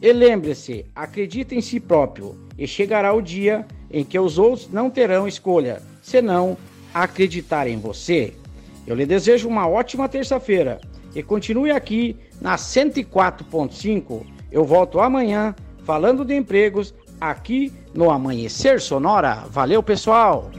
[0.01, 4.89] E lembre-se, acredite em si próprio e chegará o dia em que os outros não
[4.89, 6.57] terão escolha, senão
[6.93, 8.33] acreditar em você.
[8.87, 10.79] Eu lhe desejo uma ótima terça-feira
[11.13, 14.25] e continue aqui na 104.5.
[14.51, 19.45] Eu volto amanhã falando de empregos aqui no Amanhecer Sonora.
[19.49, 20.51] Valeu, pessoal!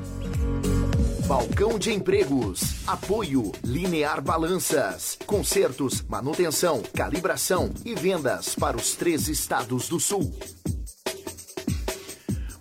[1.27, 2.86] Balcão de Empregos.
[2.86, 5.18] Apoio Linear Balanças.
[5.27, 10.32] Consertos, manutenção, calibração e vendas para os três estados do sul.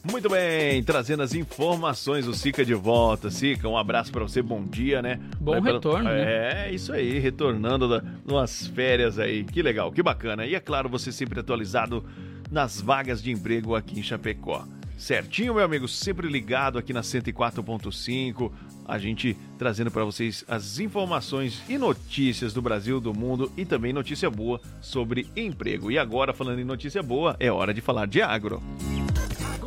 [0.10, 3.32] Muito bem, trazendo as informações, o Sica de volta.
[3.32, 5.20] Sica, um abraço pra você, bom dia, né?
[5.40, 6.68] Bom retorno, né?
[6.68, 9.44] É, isso aí, retornando da, umas férias aí.
[9.44, 10.46] Que legal, que bacana.
[10.46, 12.06] E é claro, você sempre atualizado
[12.52, 14.64] nas vagas de emprego aqui em Chapecó.
[14.96, 18.52] Certinho, meu amigo, sempre ligado aqui na 104.5.
[18.88, 23.92] A gente trazendo pra vocês as informações e notícias do Brasil, do mundo e também
[23.92, 25.92] notícia boa sobre emprego.
[25.92, 28.62] E agora, falando em notícia boa, é hora de falar de agro.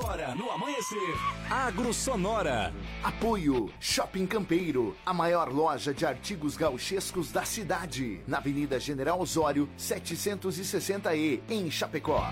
[0.09, 1.15] Agora, no amanhecer,
[1.51, 2.73] Agro Sonora.
[3.03, 8.23] Apoio Shopping Campeiro, a maior loja de artigos gauchescos da cidade.
[8.27, 12.25] Na Avenida General Osório, 760E, em Chapecó.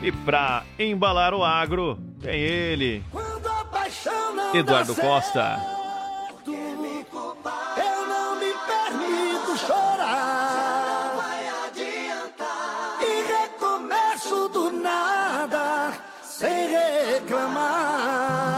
[0.00, 3.04] E para embalar o agro, tem ele,
[4.54, 5.60] Eduardo Costa.
[6.46, 11.14] Eu não me permito chorar.
[11.16, 12.98] Vai adiantar.
[13.02, 15.92] E recomeço do nada,
[16.22, 18.57] sem reclamar.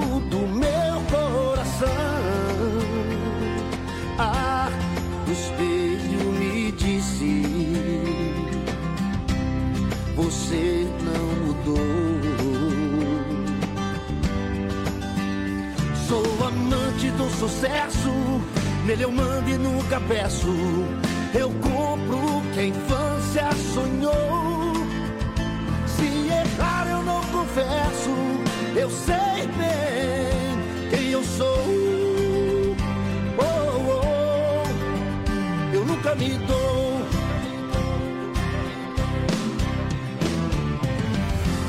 [1.81, 1.87] coração.
[4.17, 4.69] Ah,
[5.27, 7.43] o espelho me disse:
[10.15, 11.81] Você não mudou.
[16.07, 18.11] Sou amante do sucesso,
[18.85, 20.47] nele eu mando e nunca peço.
[21.33, 24.73] Eu compro o que a infância sonhou.
[25.87, 28.09] Se errar eu não confesso,
[28.75, 30.40] eu sei bem
[31.21, 32.75] eu sou.
[33.37, 33.43] Oh,
[34.03, 34.65] oh,
[35.75, 37.01] eu nunca me dou.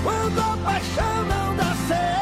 [0.03, 2.22] Quando a paixão não dá certo,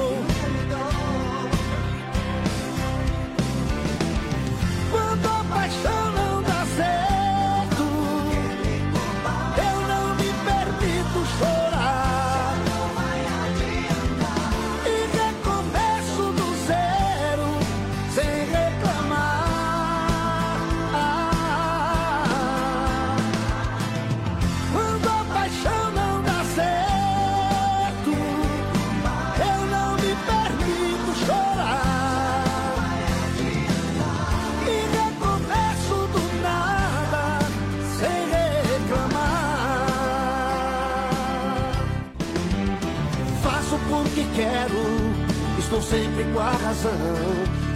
[45.91, 46.91] Sempre com a razão.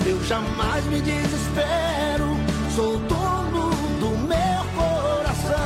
[0.05, 2.37] Eu jamais me desespero,
[2.73, 3.69] sou dono
[3.99, 5.57] do meu coração.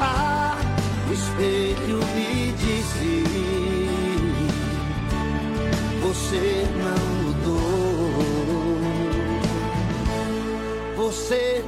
[0.00, 0.58] Ah,
[1.08, 3.24] o espelho me disse:
[6.02, 7.76] Você não mudou.
[10.96, 11.64] Você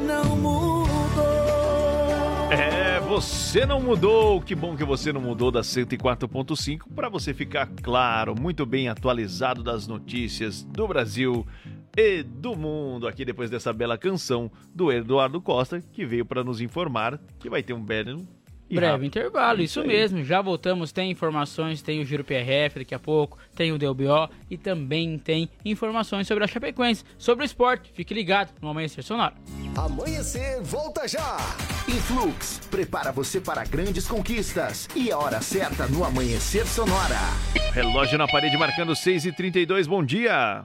[3.49, 4.43] você não mudou.
[4.43, 9.63] Que bom que você não mudou da 104.5 para você ficar claro, muito bem atualizado
[9.63, 11.47] das notícias do Brasil
[11.97, 13.09] e do mundo.
[13.09, 17.63] Aqui depois dessa bela canção do Eduardo Costa, que veio para nos informar que vai
[17.63, 18.29] ter um belo
[18.71, 19.07] e Breve rápido.
[19.07, 19.87] intervalo, isso, aí.
[19.87, 20.23] mesmo.
[20.25, 24.57] Já voltamos, tem informações, tem o Giro PRF daqui a pouco, tem o DLBO e
[24.57, 27.91] também tem informações sobre a Chapecoense, sobre o esporte.
[27.95, 29.35] Fique ligado no Amanhecer Sonoro.
[29.77, 31.37] Amanhecer, volta já!
[31.89, 34.89] Influx, prepara você para grandes conquistas.
[34.95, 37.19] E a hora certa no Amanhecer Sonora.
[37.73, 39.87] Relógio na parede marcando 6h32.
[39.87, 40.65] Bom dia.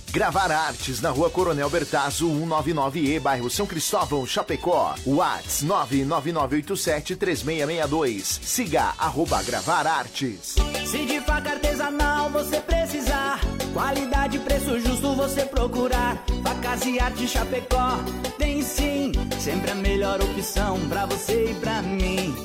[0.11, 4.93] Gravar Artes na rua Coronel Bertazzo, 199E, bairro São Cristóvão, Chapecó.
[5.07, 8.41] Whats 999873662.
[8.43, 10.55] Siga arroba Gravar Artes.
[10.85, 13.39] Se de faca artesanal você precisar,
[13.73, 16.21] qualidade e preço justo você procurar.
[16.43, 17.97] Facas e arte Chapecó
[18.37, 22.35] tem sim, sempre a melhor opção pra você e pra mim.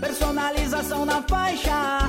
[0.00, 2.08] Personalização na faixa.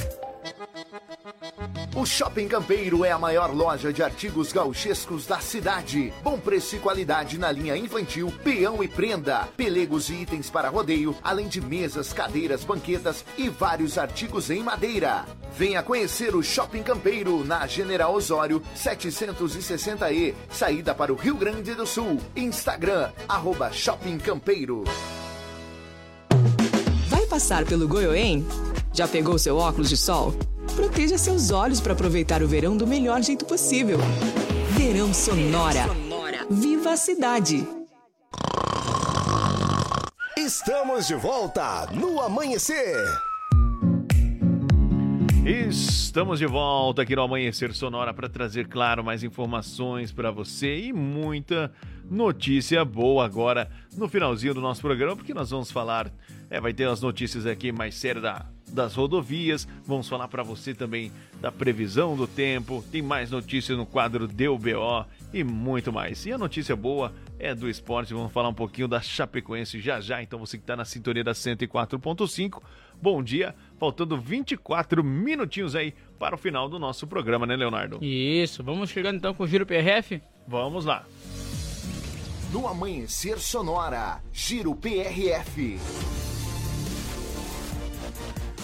[2.01, 6.11] O Shopping Campeiro é a maior loja de artigos gauchescos da cidade.
[6.23, 11.15] Bom preço e qualidade na linha infantil, peão e prenda, pelegos e itens para rodeio,
[11.21, 15.27] além de mesas, cadeiras, banquetas e vários artigos em madeira.
[15.55, 21.85] Venha conhecer o Shopping Campeiro na General Osório 760E, saída para o Rio Grande do
[21.85, 22.19] Sul.
[22.35, 24.85] Instagram, arroba Shopping Campeiro.
[27.09, 28.43] Vai passar pelo Goiôem?
[28.91, 30.33] Já pegou seu óculos de sol?
[30.75, 33.99] Proteja seus olhos para aproveitar o verão do melhor jeito possível.
[34.77, 35.85] Verão Sonora.
[36.49, 37.67] Viva a cidade!
[40.37, 42.95] Estamos de volta no Amanhecer.
[45.45, 50.93] Estamos de volta aqui no Amanhecer Sonora para trazer, claro, mais informações para você e
[50.93, 51.71] muita
[52.09, 56.11] notícia boa agora no finalzinho do nosso programa, porque nós vamos falar,
[56.49, 60.73] é, vai ter as notícias aqui mais sérias da, das rodovias, vamos falar para você
[60.73, 66.25] também da previsão do tempo, tem mais notícias no quadro DUBO e muito mais.
[66.25, 70.21] E a notícia boa é do esporte, vamos falar um pouquinho da Chapecoense já já,
[70.21, 72.61] então você que está na sintonia da 104.5,
[73.01, 77.99] bom dia, faltando 24 minutinhos aí para o final do nosso programa, né Leonardo?
[78.03, 80.21] Isso, vamos chegando então com o Giro PRF?
[80.47, 81.05] Vamos lá.
[82.51, 85.79] No Amanhecer Sonora, Giro PRF.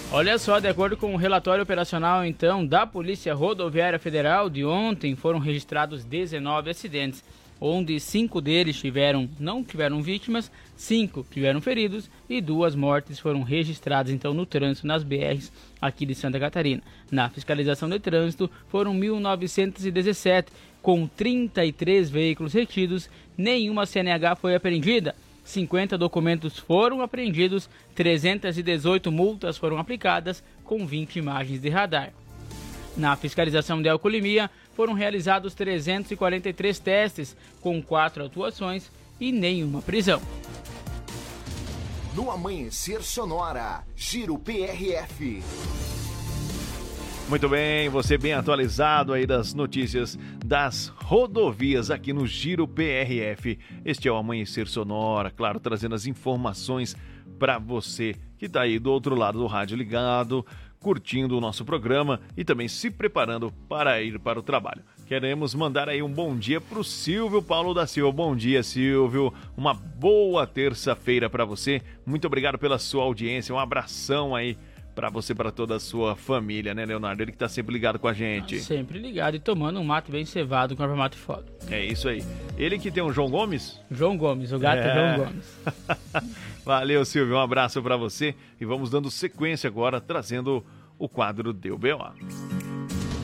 [0.09, 5.15] Olha só, de acordo com o relatório operacional então da Polícia Rodoviária Federal de ontem,
[5.17, 7.21] foram registrados 19 acidentes,
[7.59, 14.13] onde cinco deles tiveram não tiveram vítimas, cinco tiveram feridos e duas mortes foram registradas
[14.13, 15.51] então no trânsito nas BRs
[15.81, 16.81] aqui de Santa Catarina.
[17.11, 20.49] Na fiscalização de trânsito foram 1917
[20.81, 25.13] com 33 veículos retidos, nenhuma CNH foi apreendida.
[25.47, 32.11] 50 documentos foram apreendidos, 318 multas foram aplicadas, com 20 imagens de radar.
[32.97, 40.21] Na fiscalização de alcoolemia, foram realizados 343 testes, com 4 atuações e nenhuma prisão.
[42.13, 45.41] No Amanhecer Sonora, Giro PRF.
[47.29, 53.59] Muito bem, você bem atualizado aí das notícias das rodovias aqui no Giro PRF.
[53.83, 56.95] Este é o Amanhecer Sonora, claro, trazendo as informações
[57.37, 60.45] para você que está aí do outro lado do rádio ligado,
[60.79, 64.83] curtindo o nosso programa e também se preparando para ir para o trabalho.
[65.05, 68.09] Queremos mandar aí um bom dia para o Silvio Paulo da Silva.
[68.09, 69.33] Bom dia, Silvio.
[69.57, 71.81] Uma boa terça-feira para você.
[72.05, 73.53] Muito obrigado pela sua audiência.
[73.53, 74.57] Um abração aí
[74.97, 77.21] para você, para toda a sua família, né, Leonardo?
[77.21, 78.59] Ele que tá sempre ligado com a gente.
[78.59, 81.45] Sempre ligado e tomando um mato bem cevado com erva mate foda.
[81.69, 82.23] É isso aí.
[82.57, 83.79] Ele que tem um João Gomes?
[83.91, 85.59] João Gomes, o gato é, é João Gomes.
[86.65, 87.35] Valeu, Silvio.
[87.35, 90.65] Um abraço para você e vamos dando sequência agora, trazendo
[90.97, 91.99] o quadro Deu B.O.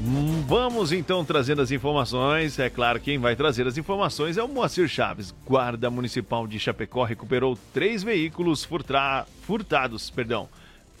[0.00, 2.56] Hum, vamos então trazendo as informações.
[2.58, 5.34] É claro, quem vai trazer as informações é o Moacir Chaves.
[5.44, 9.26] Guarda Municipal de Chapecó recuperou três veículos furtra...
[9.42, 10.08] furtados.
[10.08, 10.48] Perdão.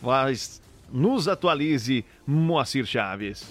[0.02, 0.60] Mas
[0.90, 3.48] nos atualize, Moacir Chaves.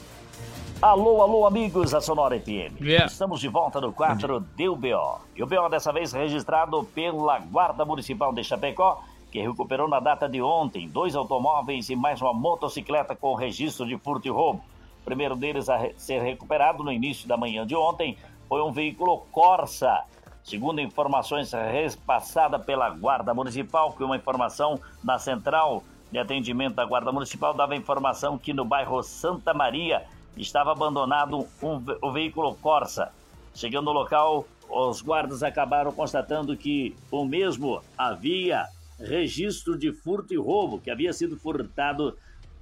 [0.82, 2.82] Alô, alô, amigos da Sonora FM.
[2.82, 3.06] Yeah.
[3.06, 5.22] Estamos de volta no quadro Deu BO.
[5.34, 9.02] E o BO dessa vez registrado pela Guarda Municipal de Chapecó,
[9.32, 13.98] que recuperou na data de ontem dois automóveis e mais uma motocicleta com registro de
[13.98, 14.62] furto e roubo
[15.08, 18.18] primeiro deles a ser recuperado no início da manhã de ontem
[18.50, 20.04] foi um veículo Corsa.
[20.44, 25.82] Segundo informações repassadas pela Guarda Municipal, que uma informação na central
[26.12, 30.04] de atendimento da Guarda Municipal dava informação que no bairro Santa Maria
[30.36, 33.10] estava abandonado um, o veículo Corsa.
[33.56, 38.66] Chegando no local, os guardas acabaram constatando que o mesmo havia
[39.00, 42.18] registro de furto e roubo, que havia sido furtado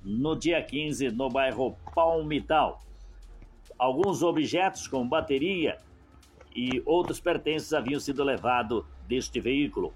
[0.05, 2.79] no dia 15 no bairro Palmital.
[3.77, 5.77] Alguns objetos como bateria
[6.55, 9.91] e outros pertences haviam sido levados deste veículo.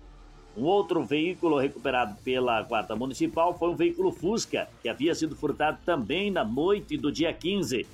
[0.57, 5.77] Um outro veículo recuperado pela Guarda Municipal foi um veículo Fusca, que havia sido furtado
[5.85, 7.85] também na noite do dia 15,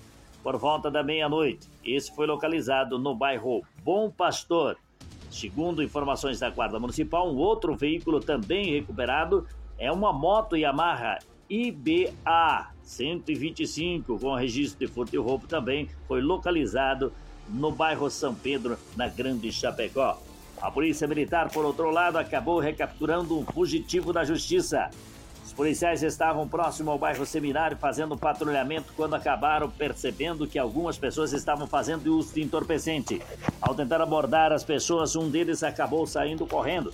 [0.42, 1.68] por volta da meia-noite.
[1.84, 4.78] Esse foi localizado no bairro Bom Pastor.
[5.30, 9.46] Segundo informações da Guarda Municipal, um outro veículo também recuperado
[9.78, 17.14] é uma moto Yamaha IBA 125, com registro de furto e roubo, também foi localizado
[17.48, 20.20] no bairro São Pedro, na Grande Chapecó.
[20.62, 24.90] A Polícia Militar, por outro lado, acabou recapturando um fugitivo da Justiça.
[25.46, 31.34] Os policiais estavam próximo ao bairro Seminário fazendo patrulhamento quando acabaram percebendo que algumas pessoas
[31.34, 33.22] estavam fazendo uso de entorpecente.
[33.62, 36.92] Ao tentar abordar as pessoas, um deles acabou saindo correndo.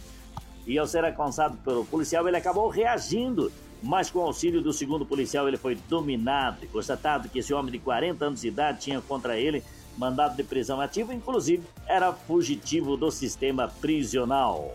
[0.67, 3.49] E ao ser alcançado pelo policial, ele acabou reagindo
[3.81, 7.71] mas com o auxílio do segundo policial ele foi dominado e constatado que esse homem
[7.71, 9.63] de 40 anos de idade tinha contra ele
[9.97, 14.73] mandado de prisão ativa, inclusive era fugitivo do sistema prisional.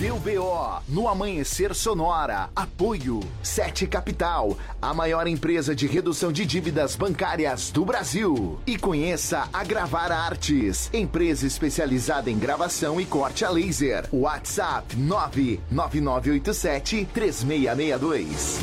[0.00, 2.48] Deu BO no Amanhecer Sonora.
[2.56, 8.58] Apoio Sete Capital, a maior empresa de redução de dívidas bancárias do Brasil.
[8.66, 14.08] E conheça a Gravar Artes, empresa especializada em gravação e corte a laser.
[14.10, 18.58] WhatsApp 99987 3662.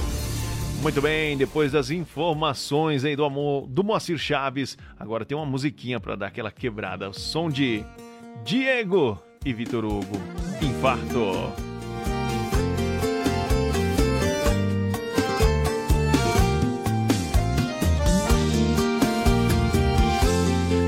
[0.81, 5.99] Muito bem, depois das informações aí do amor do Moacir Chaves, agora tem uma musiquinha
[5.99, 7.07] para dar aquela quebrada.
[7.07, 7.85] O som de
[8.43, 10.19] Diego e Vitor Hugo.
[10.61, 11.53] Infarto.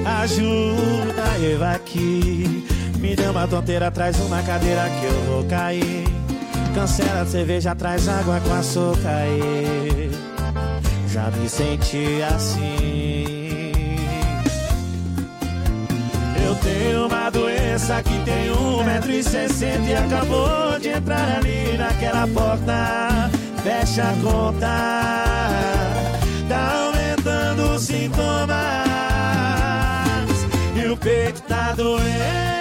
[0.05, 2.65] Ajuda eu aqui.
[2.99, 6.03] Me deu uma tonteira, traz uma cadeira que eu vou cair.
[6.75, 9.25] Cancela a cerveja, traz água com açúcar.
[9.25, 10.11] E
[11.07, 13.38] já me senti assim.
[16.49, 21.77] Eu tenho uma doença que tem um metro e sessenta e acabou de entrar ali
[21.77, 23.29] naquela porta.
[23.61, 24.65] Fecha a conta,
[26.49, 28.57] tá aumentando os sintomas
[30.75, 32.58] e o peito tá doendo.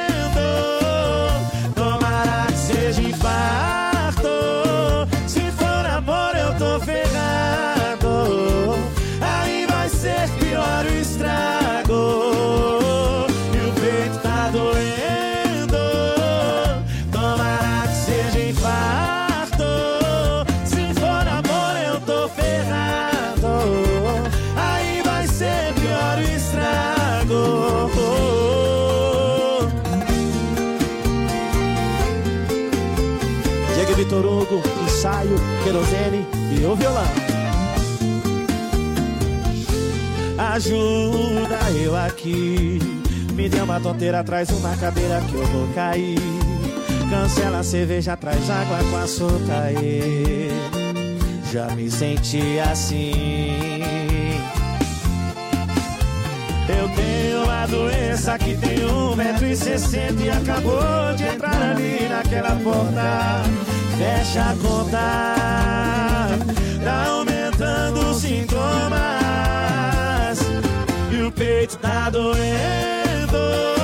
[33.98, 35.34] Vitor Hugo, ensaio,
[35.64, 37.02] querosene e o violão.
[40.38, 42.78] Ajuda eu aqui.
[43.34, 46.16] Me deu uma tonteira, traz uma cadeira que eu vou cair.
[47.10, 49.62] Cancela a cerveja, traz água com açúcar.
[49.64, 50.48] aí.
[51.52, 53.80] Já me senti assim.
[56.68, 62.08] Eu tenho uma doença que tem um metro e sessenta e acabou de entrar ali
[62.08, 63.77] naquela porta.
[63.98, 66.36] Fecha a conta,
[66.84, 68.98] tá aumentando os sintomas
[71.10, 73.77] e o peito tá doendo.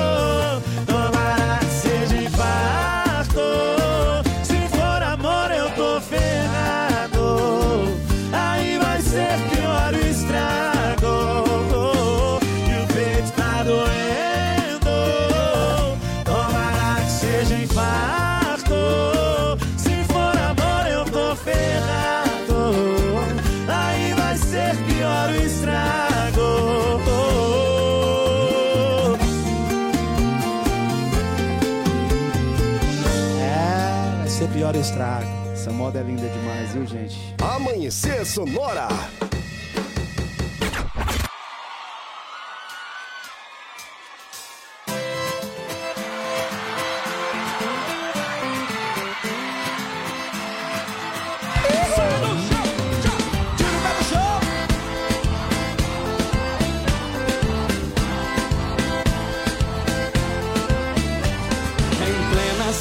[38.35, 38.89] Sonora.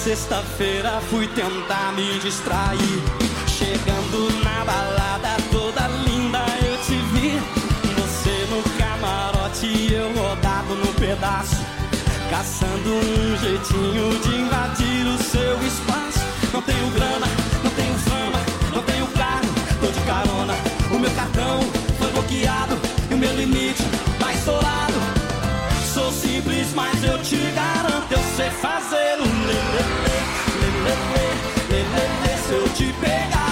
[0.05, 2.79] Sexta-feira fui tentar me distrair.
[3.47, 5.04] Chegando na balada
[11.15, 11.57] pedaço.
[12.31, 16.21] Caçando um jeitinho de invadir o seu espaço.
[16.53, 17.27] Não tenho grana,
[17.63, 18.41] não tenho fama,
[18.75, 20.55] não tenho carro, tô de carona.
[20.91, 21.61] O meu cartão
[21.99, 22.79] foi bloqueado
[23.11, 23.83] e o meu limite
[24.19, 24.95] tá estourado.
[25.93, 30.15] Sou simples, mas eu te garanto, eu sei fazer um lelele,
[30.61, 31.35] lelele,
[31.71, 32.15] lelele.
[32.47, 33.44] Se eu te pegar,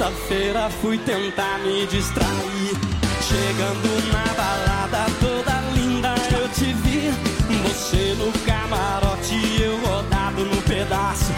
[0.00, 2.72] sexta-feira fui tentar me distrair.
[3.20, 7.12] Chegando na balada toda linda eu te vi.
[7.64, 11.30] Você no camarote eu rodado no pedaço.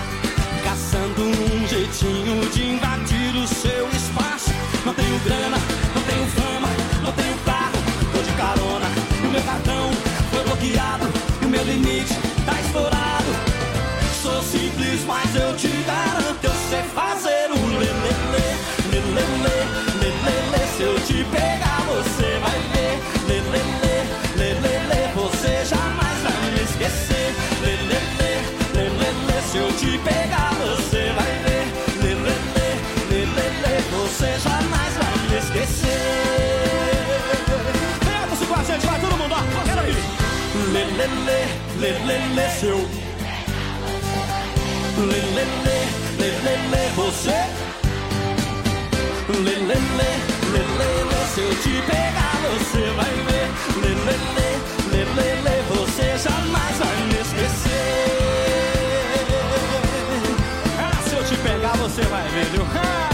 [0.63, 4.53] Caçando um jeitinho de invadir o seu espaço.
[4.87, 5.59] Não tenho grana,
[5.93, 6.69] não tenho fama,
[7.03, 7.79] não tenho carro,
[8.13, 8.87] tô de carona.
[9.25, 9.91] O meu cartão
[10.31, 11.09] foi bloqueado
[11.43, 12.32] e o meu limite
[41.03, 41.49] Lelele,
[41.81, 42.77] lelele, seu
[44.99, 45.79] Lelele,
[46.17, 47.39] lelele, você
[49.29, 50.11] Lelele,
[50.53, 53.49] lelele, se eu te pegar você vai ver
[53.83, 54.51] Lelele,
[54.93, 57.83] lelele, você jamais vai me esquecer
[60.79, 62.65] Ah, se eu te pegar você vai ver, viu?
[62.77, 63.12] Ah!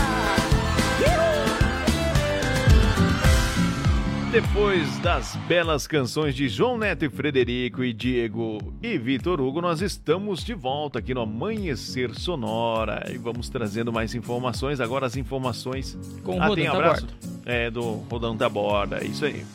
[4.30, 9.80] Depois das belas canções de João Neto e Frederico e Diego e Vitor Hugo, nós
[9.80, 14.80] estamos de volta aqui no Amanhecer Sonora e vamos trazendo mais informações.
[14.80, 17.06] Agora as informações Com o ah, Rodão tem da abraço?
[17.06, 17.42] Borda.
[17.46, 19.46] É do Rodão da Borda, isso aí.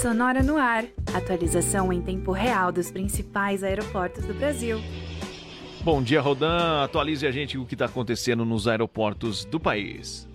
[0.00, 0.84] Sonora no ar.
[1.12, 4.80] Atualização em tempo real dos principais aeroportos do Brasil.
[5.80, 6.84] Bom dia, Rodan.
[6.84, 10.27] Atualize a gente o que está acontecendo nos aeroportos do país.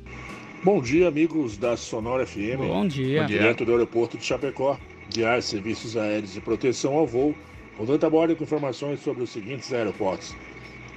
[0.63, 2.55] Bom dia, amigos da Sonora FM.
[2.59, 3.19] Bom dia.
[3.19, 3.37] Bom dia.
[3.37, 4.79] Direto do aeroporto de Chapecó,
[5.13, 7.35] guiar serviços aéreos de proteção ao voo,
[7.77, 10.33] rodando a bordo com informações sobre os seguintes aeroportos.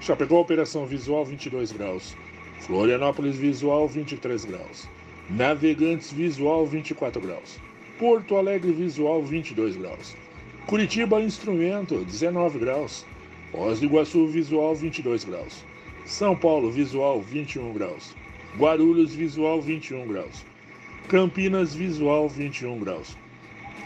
[0.01, 2.17] Chapecó, operação visual 22 graus.
[2.61, 4.89] Florianópolis, visual 23 graus.
[5.29, 7.59] Navegantes, visual 24 graus.
[7.99, 10.17] Porto Alegre, visual 22 graus.
[10.69, 13.05] Curitiba, instrumento 19 graus.
[13.51, 15.65] Foz do Iguaçu, visual 22 graus.
[16.05, 18.15] São Paulo, visual 21 graus.
[18.59, 20.45] Guarulhos, visual 21 graus.
[21.09, 23.15] Campinas, visual 21 graus.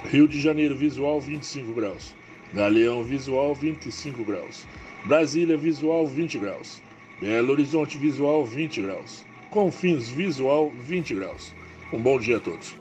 [0.04, 2.14] Rio de Janeiro, visual 25 graus.
[2.54, 4.64] Galeão, visual 25 graus.
[5.04, 6.80] Brasília, visual 20 graus.
[7.20, 9.24] Belo Horizonte, visual 20 graus.
[9.50, 11.52] Confins, visual 20 graus.
[11.92, 12.76] Um bom dia a todos.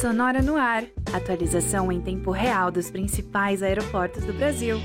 [0.00, 0.84] Sonora no ar.
[1.12, 4.78] Atualização em tempo real dos principais aeroportos do Brasil.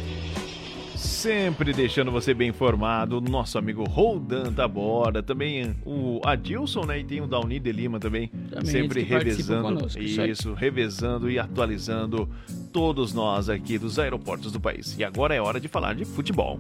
[1.00, 7.00] Sempre deixando você bem informado, nosso amigo Roldan da Borda, também o Adilson, né?
[7.00, 12.30] E tem o Dauni de Lima também, Também sempre revezando conosco, isso revezando e atualizando
[12.74, 14.98] todos nós aqui dos aeroportos do país.
[14.98, 16.60] E agora é hora de falar de futebol.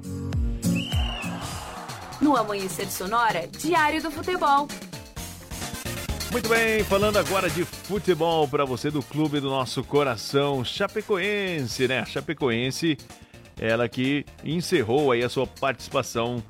[2.21, 4.69] No Amanhecer Sonora, Diário do Futebol.
[6.31, 12.05] Muito bem, falando agora de futebol para você do clube do nosso coração, Chapecoense, né?
[12.05, 12.97] Chapecoense,
[13.59, 16.43] ela que encerrou aí a sua participação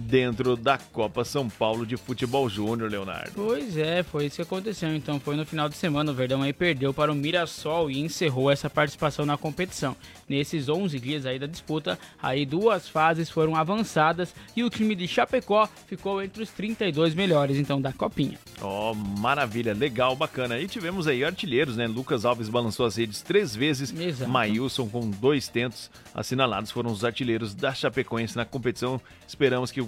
[0.00, 3.32] dentro da Copa São Paulo de Futebol Júnior, Leonardo.
[3.34, 4.94] Pois é, foi isso que aconteceu.
[4.94, 8.50] Então foi no final de semana, o Verdão aí perdeu para o Mirassol e encerrou
[8.50, 9.96] essa participação na competição.
[10.28, 15.06] Nesses 11 dias aí da disputa, aí duas fases foram avançadas e o time de
[15.06, 18.38] Chapecó ficou entre os 32 melhores então da copinha.
[18.60, 20.58] Ó, maravilha, legal, bacana.
[20.58, 21.86] E tivemos aí artilheiros, né?
[21.86, 23.92] Lucas Alves balançou as redes três vezes.
[23.92, 24.30] Exato.
[24.30, 29.00] Maílson com dois tentos assinalados foram os artilheiros da Chapecoense na competição.
[29.26, 29.80] Esperamos que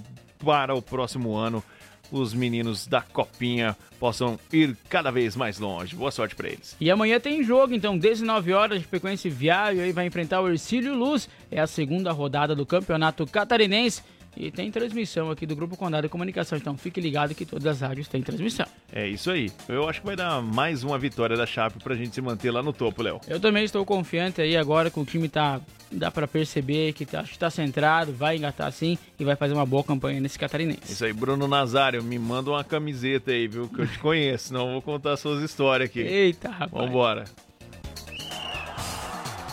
[0.43, 1.63] para o próximo ano
[2.11, 5.95] os meninos da Copinha possam ir cada vez mais longe.
[5.95, 6.75] Boa sorte para eles.
[6.79, 10.93] E amanhã tem jogo, então, 19 horas, de Chapecoense Viário aí vai enfrentar o Ercílio
[10.93, 11.27] Luz.
[11.49, 14.03] É a segunda rodada do Campeonato Catarinense.
[14.35, 17.81] E tem transmissão aqui do Grupo Condado de Comunicação, então fique ligado que todas as
[17.81, 18.65] rádios têm transmissão.
[18.91, 19.51] É isso aí.
[19.67, 22.63] Eu acho que vai dar mais uma vitória da Chape pra gente se manter lá
[22.63, 23.21] no topo, Léo.
[23.27, 25.61] Eu também estou confiante aí agora que o time tá.
[25.91, 29.53] Dá pra perceber que tá, acho que tá centrado, vai engatar sim e vai fazer
[29.53, 30.91] uma boa campanha nesse catarinense.
[30.91, 33.69] Isso aí, Bruno Nazário, me manda uma camiseta aí, viu?
[33.69, 35.99] Que eu te conheço, senão eu vou contar suas histórias aqui.
[35.99, 36.71] Eita, rapaz.
[36.71, 37.25] Vambora.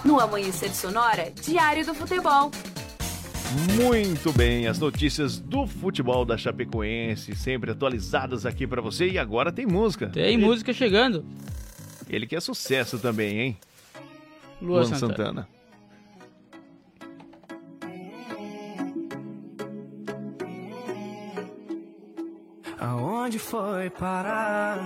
[0.03, 2.51] No Amanhecer Sonora, Diário do Futebol.
[3.53, 9.09] Muito bem, as notícias do futebol da Chapecoense, sempre atualizadas aqui pra você.
[9.09, 10.09] E agora tem música.
[10.09, 11.25] Tem Ele- música chegando.
[12.09, 13.59] Ele que é sucesso também, hein?
[14.61, 15.49] Lua Santana.
[22.79, 24.79] Aonde foi parar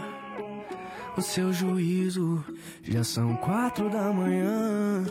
[1.16, 2.44] o seu juízo?
[2.82, 5.04] Já são quatro da manhã.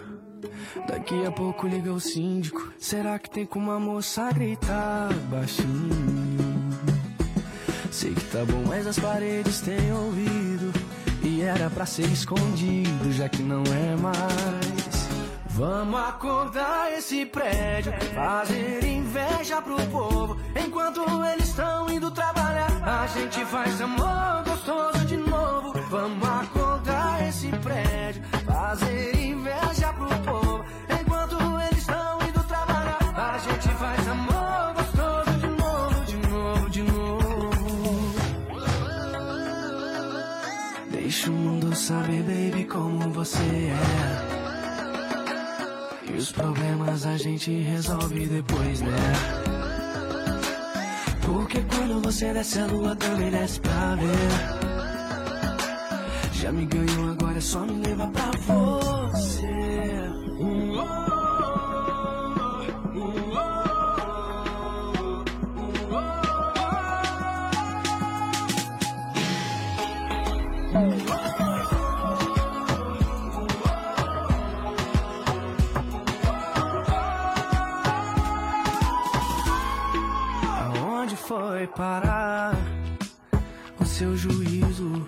[0.87, 2.71] Daqui a pouco liga o síndico.
[2.79, 6.63] Será que tem como a moça gritar baixinho?
[7.91, 10.73] Sei que tá bom, mas as paredes têm ouvido.
[11.21, 15.03] E era pra ser escondido, já que não é mais.
[15.55, 20.35] Vamos acordar esse prédio, fazer inveja pro povo.
[20.55, 25.73] Enquanto eles estão indo trabalhar, a gente faz amor gostoso de novo.
[25.91, 29.12] Vamos acordar esse prédio, fazer
[41.83, 43.75] saber, baby, como você é.
[46.09, 49.13] E os problemas a gente resolve depois, né?
[51.25, 54.29] Porque quando você desce a lua também desce pra ver.
[56.31, 59.53] Já me ganhou, agora é só me levar pra você.
[81.33, 82.55] Foi parar?
[83.79, 85.07] o seu juízo.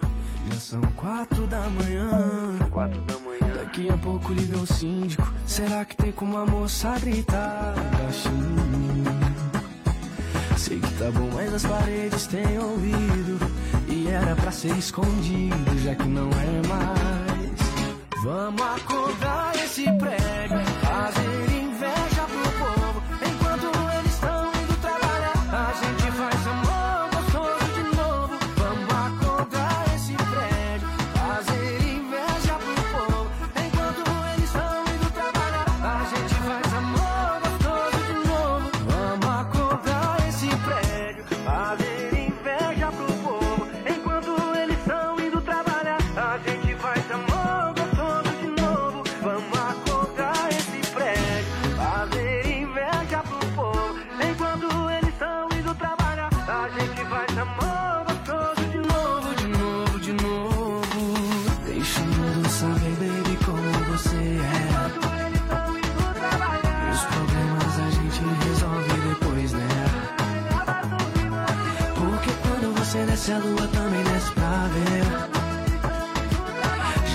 [0.50, 2.10] Já são quatro da manhã.
[2.72, 3.54] Quatro da manhã.
[3.56, 5.32] Daqui a pouco liga o síndico.
[5.46, 9.06] Será que tem como a moça gritar baixinho?
[10.58, 13.40] Sei que tá bom, mas as paredes têm ouvido.
[13.88, 18.24] E era pra ser escondido, já que não é mais.
[18.24, 20.65] Vamos acordar esse prédio,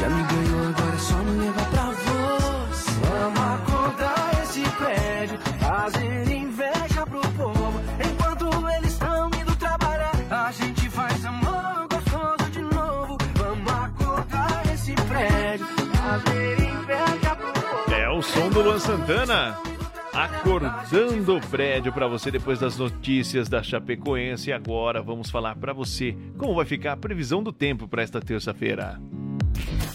[0.01, 2.90] Já me ganhou, agora é só me levar pra você.
[3.06, 7.81] Vamos acordar esse prédio, fazer inveja pro povo.
[8.02, 13.18] Enquanto eles estão indo trabalhar, a gente faz amor gostoso de novo.
[13.35, 17.94] Vamos acordar esse prédio, fazer inveja pro povo.
[17.94, 19.59] É o som do Luan Santana.
[20.14, 24.48] Acordando o prédio para você depois das notícias da Chapecoense.
[24.48, 28.18] E agora vamos falar para você como vai ficar a previsão do tempo para esta
[28.18, 28.98] terça-feira.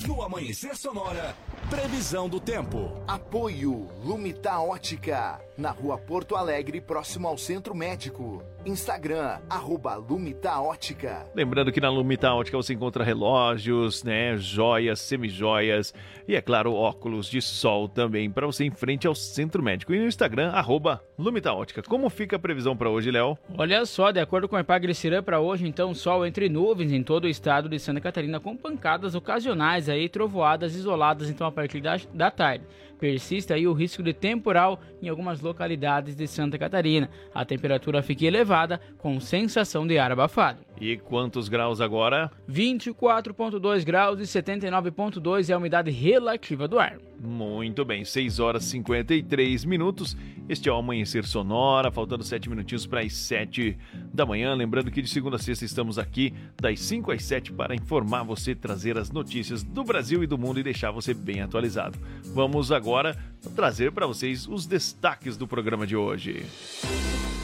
[0.08, 1.36] you Amanhecer Sonora,
[1.70, 3.00] previsão do tempo.
[3.08, 8.42] Apoio Lumita Ótica, na rua Porto Alegre, próximo ao Centro Médico.
[8.66, 11.28] Instagram, arroba Lumita Ótica.
[11.36, 15.94] Lembrando que na Lumita Ótica você encontra relógios, né, joias, semijoias
[16.28, 19.94] e, é claro, óculos de sol também para você em frente ao Centro Médico.
[19.94, 21.84] E no Instagram, arroba Lumita Ótica.
[21.84, 23.38] Como fica a previsão para hoje, Léo?
[23.56, 27.26] Olha só, de acordo com a Epagre-Cirã para hoje, então, sol entre nuvens em todo
[27.26, 32.00] o estado de Santa Catarina, com pancadas ocasionais aí, trovoadas isoladas, então, a partir da,
[32.14, 32.64] da tarde.
[32.98, 37.10] Persiste aí o risco de temporal em algumas localidades de Santa Catarina.
[37.34, 40.65] A temperatura fica elevada, com sensação de ar abafado.
[40.80, 42.32] E quantos graus agora?
[42.50, 46.98] 24,2 graus e 79,2 é a umidade relativa do ar.
[47.20, 50.18] Muito bem, 6 horas e 53 minutos.
[50.48, 53.78] Este é o Amanhecer Sonora, faltando 7 minutinhos para as 7
[54.14, 54.54] da manhã.
[54.54, 58.54] Lembrando que de segunda a sexta estamos aqui das 5 às 7 para informar você,
[58.54, 61.98] trazer as notícias do Brasil e do mundo e deixar você bem atualizado.
[62.34, 63.18] Vamos agora
[63.56, 66.46] trazer para vocês os destaques do programa de hoje.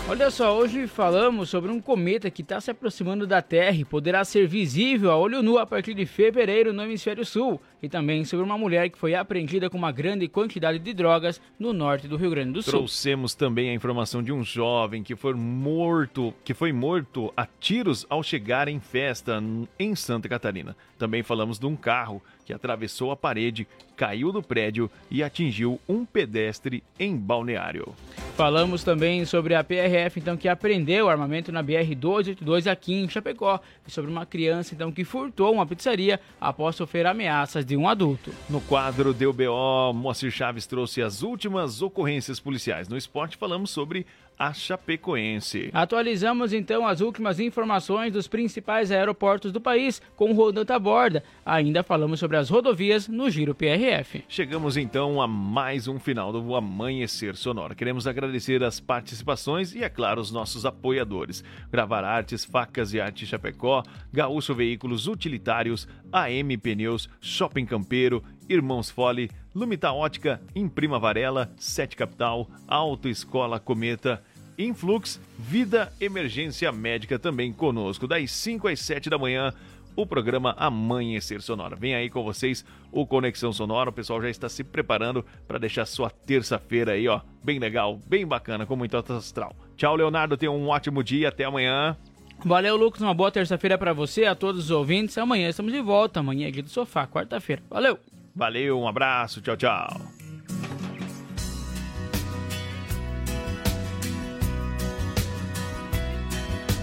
[0.10, 4.26] Olha só, hoje falamos sobre um cometa que está se aproximando da Terra e poderá
[4.26, 7.62] ser visível a olho nu a partir de fevereiro no hemisfério sul.
[7.82, 11.72] E também sobre uma mulher que foi apreendida com uma grande quantidade de drogas no
[11.72, 12.74] norte do Rio Grande do Sul.
[12.74, 18.06] Trouxemos também a informação de um jovem que foi morto, que foi morto a tiros
[18.10, 19.42] ao chegar em festa
[19.80, 20.76] em Santa Catarina.
[20.98, 22.22] Também falamos de um carro
[22.52, 23.66] que atravessou a parede,
[23.96, 27.96] caiu do prédio e atingiu um pedestre em Balneário.
[28.36, 33.60] Falamos também sobre a PRF, então, que apreendeu armamento na BR-282 aqui em Chapecó.
[33.88, 38.34] E sobre uma criança, então, que furtou uma pizzaria após sofrer ameaças de um adulto.
[38.50, 42.90] No quadro DBO, Moacir Chaves trouxe as últimas ocorrências policiais.
[42.90, 44.06] No esporte, falamos sobre
[44.42, 45.70] a Chapecoense.
[45.72, 51.24] Atualizamos então as últimas informações dos principais aeroportos do país com o Rodanta Borda.
[51.46, 54.24] Ainda falamos sobre as rodovias no Giro PRF.
[54.28, 57.76] Chegamos então a mais um final do Amanhecer Sonora.
[57.76, 61.44] Queremos agradecer as participações e, é claro, os nossos apoiadores.
[61.72, 69.30] Gravar Artes, Facas e Arte Chapecó, Gaúcho Veículos Utilitários, AM Pneus, Shopping Campeiro, Irmãos Fole,
[69.54, 74.24] Lumita Ótica, Imprima Varela, Sete Capital, Autoescola Cometa,
[74.62, 79.54] Influx, Vida Emergência Médica também conosco, das 5 às 7 da manhã,
[79.96, 81.76] o programa Amanhecer Sonora.
[81.76, 85.86] Vem aí com vocês o Conexão Sonora, o pessoal já está se preparando para deixar
[85.86, 89.56] sua terça-feira aí, ó, bem legal, bem bacana, com muito astral.
[89.76, 91.98] Tchau, Leonardo, tenha um ótimo dia, até amanhã.
[92.44, 95.18] Valeu, Lucas, uma boa terça-feira para você, a todos os ouvintes.
[95.18, 97.62] Amanhã estamos de volta, amanhã é dia do sofá, quarta-feira.
[97.70, 98.00] Valeu!
[98.36, 100.21] Valeu, um abraço, tchau, tchau.